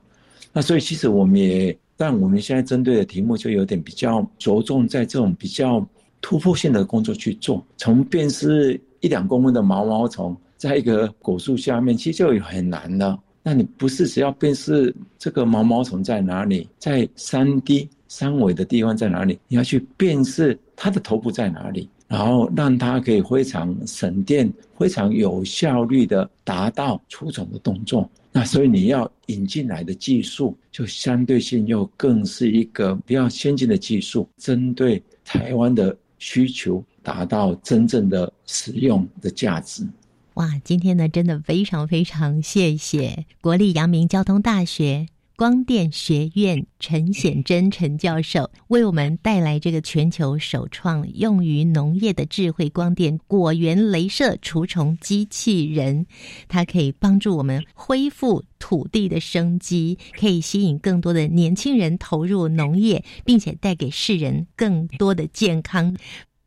[0.53, 5.87] 那所以其实我们也，但我们现在针对的题目就有点比较着重在这种比较
[6.21, 13.21] 突破性的工作去做，从辨识一两公分的毛毛虫。”在一个果树下面，其实就很难了。
[13.43, 19.39] 那你不是只要辨识这个毛毛虫在哪里，在三 D 三维的地方在哪里？
[19.47, 28.09] 你要去辨识它的头部在哪里，然后让它可以非常省电、非常有效率的达到除虫的动作。
[28.33, 39.87] 那所以你要引进来的技术，就相对性又更是一个比较先进的技术，针对台湾的需求，达到真正的使用的价值。
[40.35, 45.07] 哇，今天呢，真的非常非常谢谢国立阳明交通大学
[45.37, 56.07] 光电学院陈显真陈教授为我们带来这个全球首创用于农业的智慧光电果园镭射除虫机器人，
[56.49, 65.97] 它可以帮助我们恢复土地的生机，可以吸引更多的年轻人投入农业，并且带给世人更多的健康。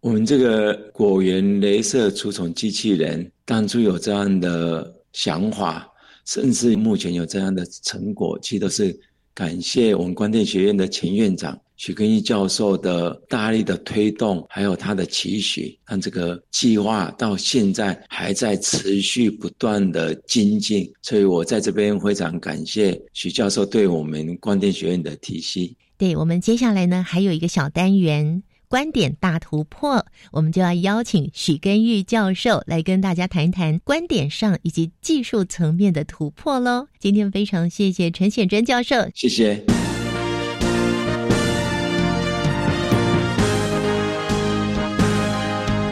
[0.07, 5.85] 我们这个果园镭射除虫机器人当初有这样的想法，
[6.23, 8.97] 甚至目前有这样的成果，其实都是
[9.33, 20.89] 感谢我们光电学院的前院长许根义教授的大力的推动，还有他的期许，让这个计划到现在还在持续不断的精进。
[21.01, 25.69] 所以我在这边非常感谢许教授对我们光电学院的提携。
[25.97, 28.41] 对我们接下来呢，还有一个小单元。
[28.70, 36.89] 观点大突破，我们就要邀请许根玉教授来跟大家谈一谈观点上以及技术层面的突破喽。
[36.99, 39.63] 今天非常谢谢陈显真教授，谢谢。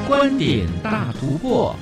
[0.06, 1.74] 观点大突破，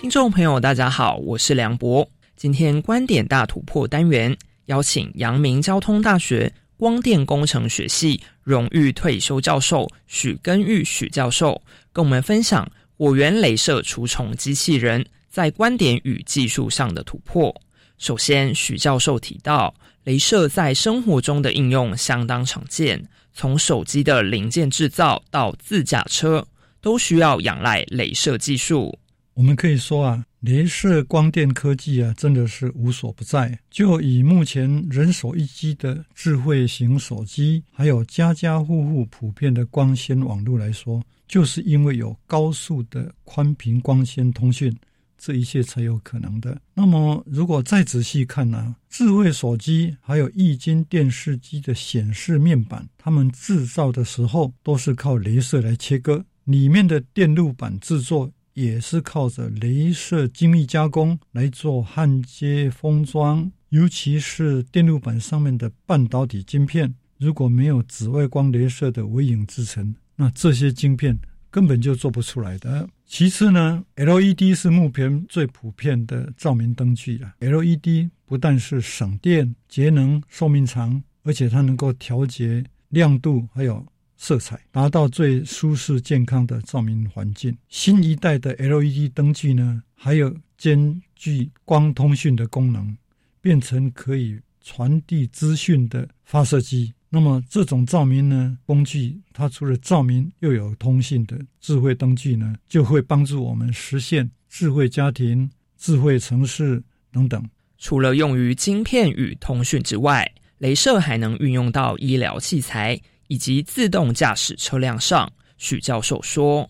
[0.00, 2.08] 听众朋友，大家好，我是梁博。
[2.36, 4.36] 今天观点大突破单元。
[4.66, 17.54] 邀请阳明交通大学光电工程学系荣誉退休教授许根玉许教授，跟我们分享果园镭射除虫机器人在观点与技术上的突破。
[17.98, 26.46] 首先，许教授提到，镭射在生活中的应用相当常见，从手机的零件制造到自驾车，
[26.80, 28.98] 都需要仰赖镭射技术。
[29.34, 33.58] 我们可以说啊，镭射光电科技啊，真的是无所不在。
[33.70, 44.76] 就以目前人手一机的智慧型手机，还有家家户户普遍的光纤网络来说，就是因为有高速的宽频光纤通讯，
[45.16, 46.60] 这一切才有可能的。
[46.74, 58.30] 那么，如果再仔细看呢，智慧手机还有液晶电视机的显示面板，它们制造的时候都是靠镭射来切割，里面的电路板制作。
[58.54, 71.18] 也是靠着镭射精密加工来做焊接封装，尤其是电路板上面的半导体晶片，如果没有紫外光镭射的微影制成，那这些晶片
[71.50, 72.88] 根本就做不出来的。
[73.06, 77.34] 其次呢，LED 是目前最普遍的照明灯具了。
[77.40, 83.86] LED 不但是省电、节能、寿命长，而且它能够调节亮度，还有。
[84.22, 87.58] 色彩达到最舒适健康的照明环境。
[87.68, 92.96] 新一代的 LED 灯具呢，还有兼具光通讯的功能，
[93.40, 96.94] 变成可以传递资讯的发射机。
[97.08, 107.44] 那么这种照明呢工具，它除了照明又有通信的智慧灯具呢，就会帮助我们实现智慧家庭、智慧城市等等。
[107.76, 113.00] 除了用于晶片与通讯之外，镭射还能运用到医疗器材。
[113.32, 116.68] 以及自动驾驶车辆上，许教授说：“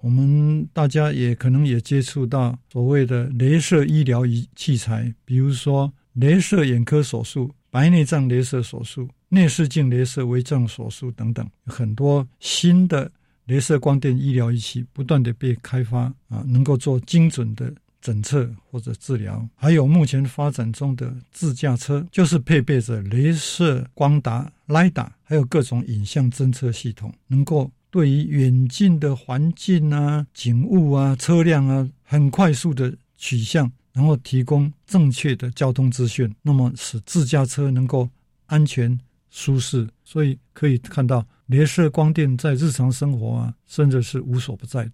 [0.00, 13.10] 我们大家也可能也接触到所谓的镭射医疗仪器材，比如说镭射眼科手术、白内障镭射手术、内视镜镭射微创手术等等，很多新的
[13.48, 38.08] 镭射光电医疗仪器不断的被开发啊，能够做精准的。”检测或者治疗，还有目前发展中的自驾车，就是配备着镭射光达、雷达，还有各种影像侦测系统，能够对于远近的环境啊、景物啊、车辆啊，很快速的取向，然后提供正确的交通资讯，那么使自驾车能够
[38.46, 38.98] 安全
[39.30, 39.88] 舒适。
[40.04, 44.92] 所以可以看到，镭射光电在日常生活啊，甚至是无所不在的。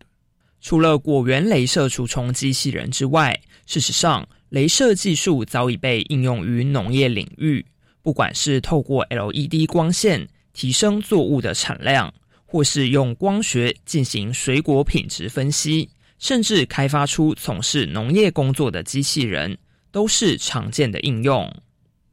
[0.64, 7.62] 除了果园镭射除虫机器人之外，事实上，镭射技术早已被应用于农业领域。
[8.00, 12.14] 不管是透过 LED 光线提升作物的产量，
[12.46, 19.58] 或是用光学进行水果品质分析，甚至开发出从事农业工作的机器人，
[19.92, 21.54] 都是常见的应用。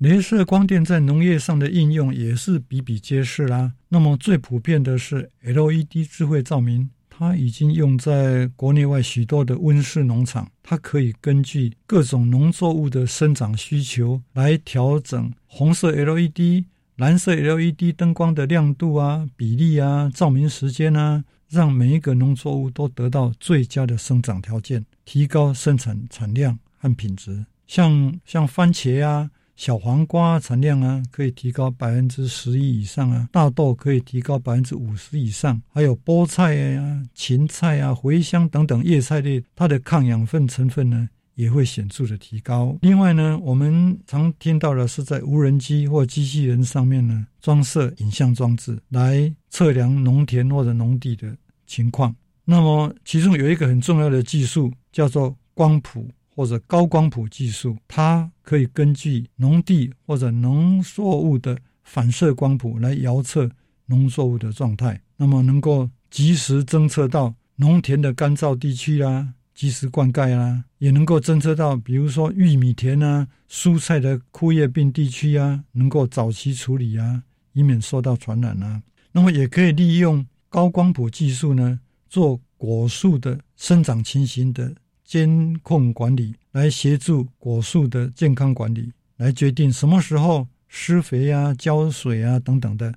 [0.02, 3.72] 镭射光电在农业上的应用也是比比皆是啦。
[3.88, 6.90] 那么最普遍的是 LED 智慧照明。
[7.22, 16.66] 它已经用在国内外许多的温室农场，它可以根据各种农作物的生长需求来调整红色 LED、
[16.96, 27.46] 蓝色 LED 灯光的亮度啊、比例啊、照明时间啊，让每一个农作物都得到最佳的生长条件，提高生产产量和品质。
[27.68, 29.30] 像像番茄啊。
[29.62, 42.76] 小黄瓜产量啊，可以提高百分之十一以上啊；大豆可以提高百分之五十以上，还有菠菜呀、芹菜啊、茴香等等叶菜类，它的抗养分成分呢也会显著的提高。
[42.82, 51.38] 另外呢，我们常听到的是在无人机或机器人上面呢装设影像装置，来测量农田或者农地的
[51.68, 52.16] 情况。
[52.46, 56.10] 那么其中有一个很重要的技术叫做光谱。
[56.36, 63.50] 或者高光谱技术，它可以根据农地或者农作物的反射光谱来遥测
[63.88, 77.24] 农作物的状态，那么能够及时侦测到农田的干燥地区啦，及时灌溉啦，也能够侦测到，比如说玉米田啊、蔬菜的枯叶病地区啊，能够早期处理啊，
[77.54, 78.82] 以免受到传染啊。
[79.12, 84.74] 那么也可以利用高光谱技术呢，做果树的生长情形的。
[85.12, 92.94] 监控管理来协助果树的健康管理，来决定什么时候施肥啊、浇水啊等等的。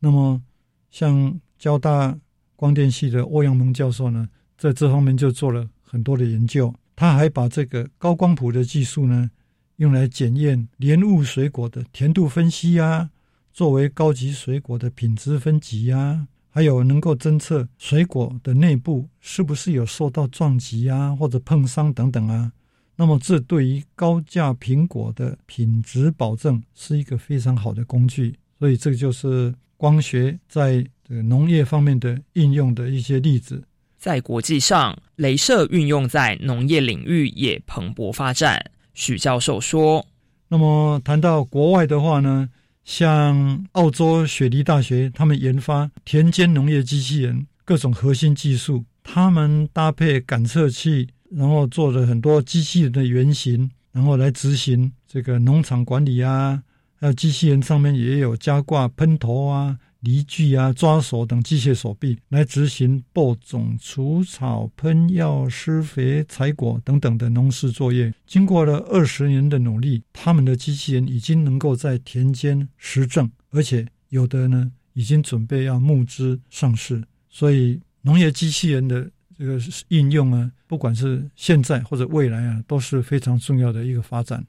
[0.00, 0.42] 那么，
[0.90, 2.18] 像交大
[2.56, 4.28] 光电系的欧阳蒙教授呢，
[4.58, 6.74] 在这方面就做了很多的研究。
[6.96, 9.30] 他还把这个高光谱的技术呢，
[9.76, 13.10] 用来检验莲雾水果的甜度分析啊，
[13.52, 16.26] 作为高级水果的品质分级啊。
[16.54, 22.52] 还有能够侦测水果的内部是不是有受到撞击啊，或者碰伤等等啊。
[22.94, 28.38] 那么这对于高价苹果的品质保证是一个非常好的工具。
[28.60, 33.60] 所以这个就是光学在这个农业方面的应用的一些例子。
[33.98, 38.64] 在国际上，镭射运用在农业领域也蓬勃发展。
[38.92, 40.06] 许教授说
[40.46, 42.48] ：“那么谈到国外的话呢？”
[42.84, 56.62] 像澳洲雪梨大学，他们研发田间农业机器人各种核心技术，他们搭配感测器、然后做了很多机器人的原型，然后来执行这个农场管理啊。
[56.96, 59.78] 还有机器人上面也有加挂喷头啊。
[60.04, 68.12] 犁具啊、抓手等机械手臂来执行播种、除草、喷药、施肥、采果等等的农事作业。
[68.26, 77.02] 经过了二十年的努力，他们的机器人已经能够在田间施政，而且有的呢已经准备要募资上市。
[77.30, 84.44] 所以，农业机器人的这个应用啊，不管是现在或者未来啊，都是非常重要的一个发展。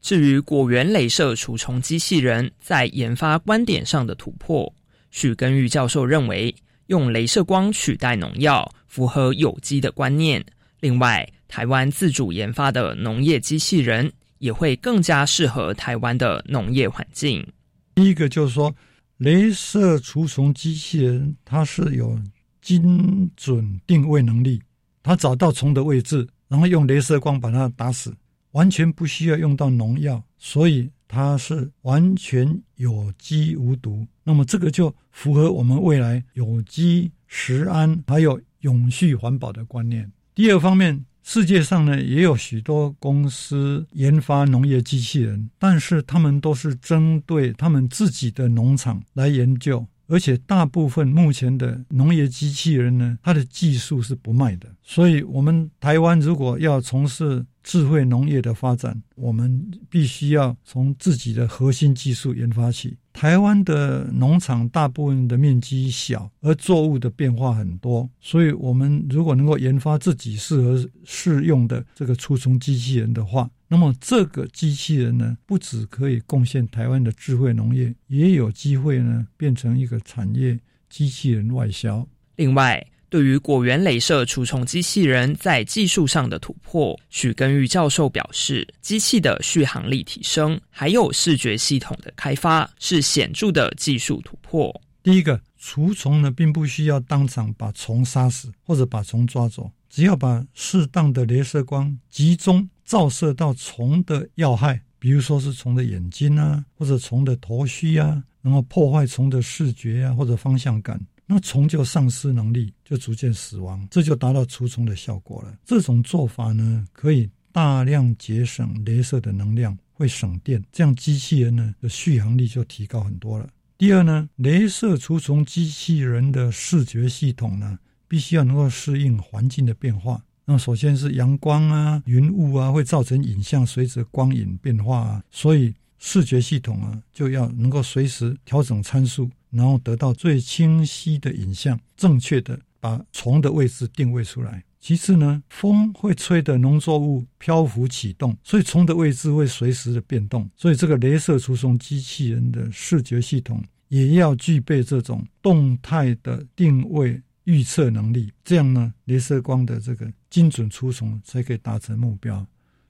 [0.00, 4.74] 至于果园镭射除虫机器人在研发观点上的突破。
[5.14, 6.52] 许根玉教授认为，
[6.88, 10.44] 用镭射光取代农药符合有机的观念。
[10.80, 17.46] 另外，台湾自主研发的农业机器人也会更加适合台湾的农业环境。
[17.94, 18.74] 第一个就是说，
[19.20, 22.18] 镭射除虫机器人它是有
[22.60, 24.60] 精准定位能力，
[25.00, 28.12] 它找到虫的位置，然后用镭射光把它打死，
[28.50, 30.90] 完全不需要用到农药，所以。
[31.14, 40.10] 它是完全有机无毒，那么这个就符合我们未来有机、食安还有永续环保的观念。
[40.34, 49.86] 第二方面，世界上呢也有许多公司研发农业机器人，但是他们都是针对他们自己的农场来研究。
[50.06, 54.68] 而且大部分目前的农业机器人呢，它的技术是不卖的。
[54.82, 62.96] 所以，我们台湾如果要从事智慧农业的发展，我们必须要从自己的核心技术研发起。
[63.12, 73.50] 台湾的农场大部分的面积小，而作物的变化很多，所以我们如果能够研发自己适合适用的这个除虫机器人的话。
[73.66, 82.06] 那么这个机器人呢，不只可以贡献台湾的智慧农业，也有机会呢变成一个产业机器人外销。
[82.36, 82.84] 另外，
[83.14, 94.82] 对于果园镭射除虫机器人在技术上的突破，许根玉教授表示，机器的续航力提升，还有视觉系统的开发，是显著的技术突破。
[95.00, 102.68] 第一个，除虫呢，并不需要当场把虫杀死或者把虫抓走，只要把适当的镭射光集中。
[102.84, 115.56] 照射到虫的要害，比如说是虫的眼睛啊，或者虫的头须啊，然后破坏虫的视觉啊或者方向感，那虫就丧失能力，就逐渐死亡，这就达到除虫的效果了。
[115.64, 123.48] 这种做法呢，可以大量节省镭射的能量，会省电，这样机器人呢的续航力就提高很多了。
[123.78, 130.22] 第二呢，镭射除虫机器人的视觉系统呢，必须要能够适应环境的变化。
[130.44, 144.64] 那首先是阳光啊、云雾啊，会造成影像随着光影变化啊，所以视觉系统啊就要能够随时调整参数，然后得到最清晰的影像，正确的把虫的位置定位出来。
[144.80, 157.22] 其次呢，风会吹的农作物漂浮启动，所以虫的位置会随时的变动，所以这个镭射除虫机器人的视觉系统也要具备这种动态的定位。
[157.46, 162.46] 预测能力，这样呢，镭射光的这个精准除虫才可以达成目标。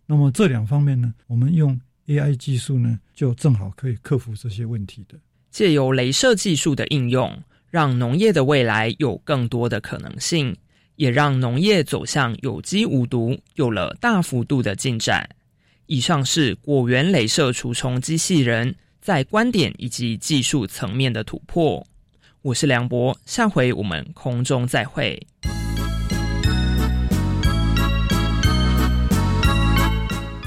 [0.07, 5.19] 那么这两方面呢，我们用 AI 技术呢，就正好可以克服这些问题的。
[5.55, 7.33] 借由镭射技术的应用，
[7.71, 10.57] 让农业的未来有更多的可能性，
[10.97, 15.31] 也让农业走向有机无毒有了大幅度的进展。
[15.87, 21.87] 以上是果园镭射除虫机器人在观点以及技术层面的突破。
[22.43, 25.25] 我是梁博，下回我们空中再会。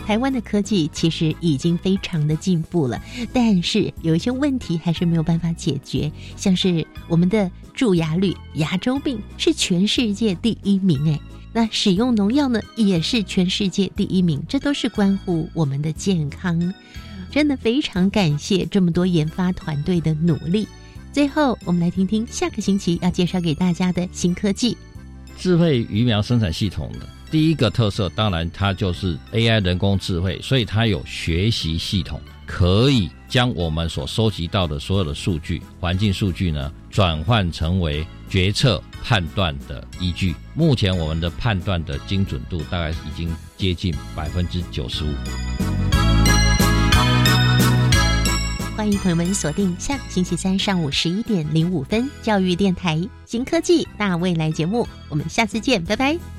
[0.08, 2.98] 台湾的科技其实已经非常的进步了，
[3.34, 11.20] 但是有一些问题还是没有办法解决，像是我们的蛀牙率，牙周病是全世界第一名诶，
[11.52, 16.74] 那使用农药呢也是全世界第一名，这都是关乎我们的健康，
[17.30, 20.66] 真的非常感谢这么多研发团队的努力。
[21.12, 24.78] 最后，我们来听听下个星期要介绍给大家的新科技——
[25.38, 40.34] 智慧鱼苗生产系统的第一个特色，当然它就是 AI 人工智慧，所以它有学习系统，可以将我们所收集到的所有的数据、环境数据呢，转换成为决策判断的依据。
[40.54, 45.08] 目前我们的判断的精准度大概已经接近百分之九十五。
[48.78, 56.37] 欢迎朋友们锁定下星期三上午十一点零五分，教育电台新科技大未来节目，我们下次见，拜拜。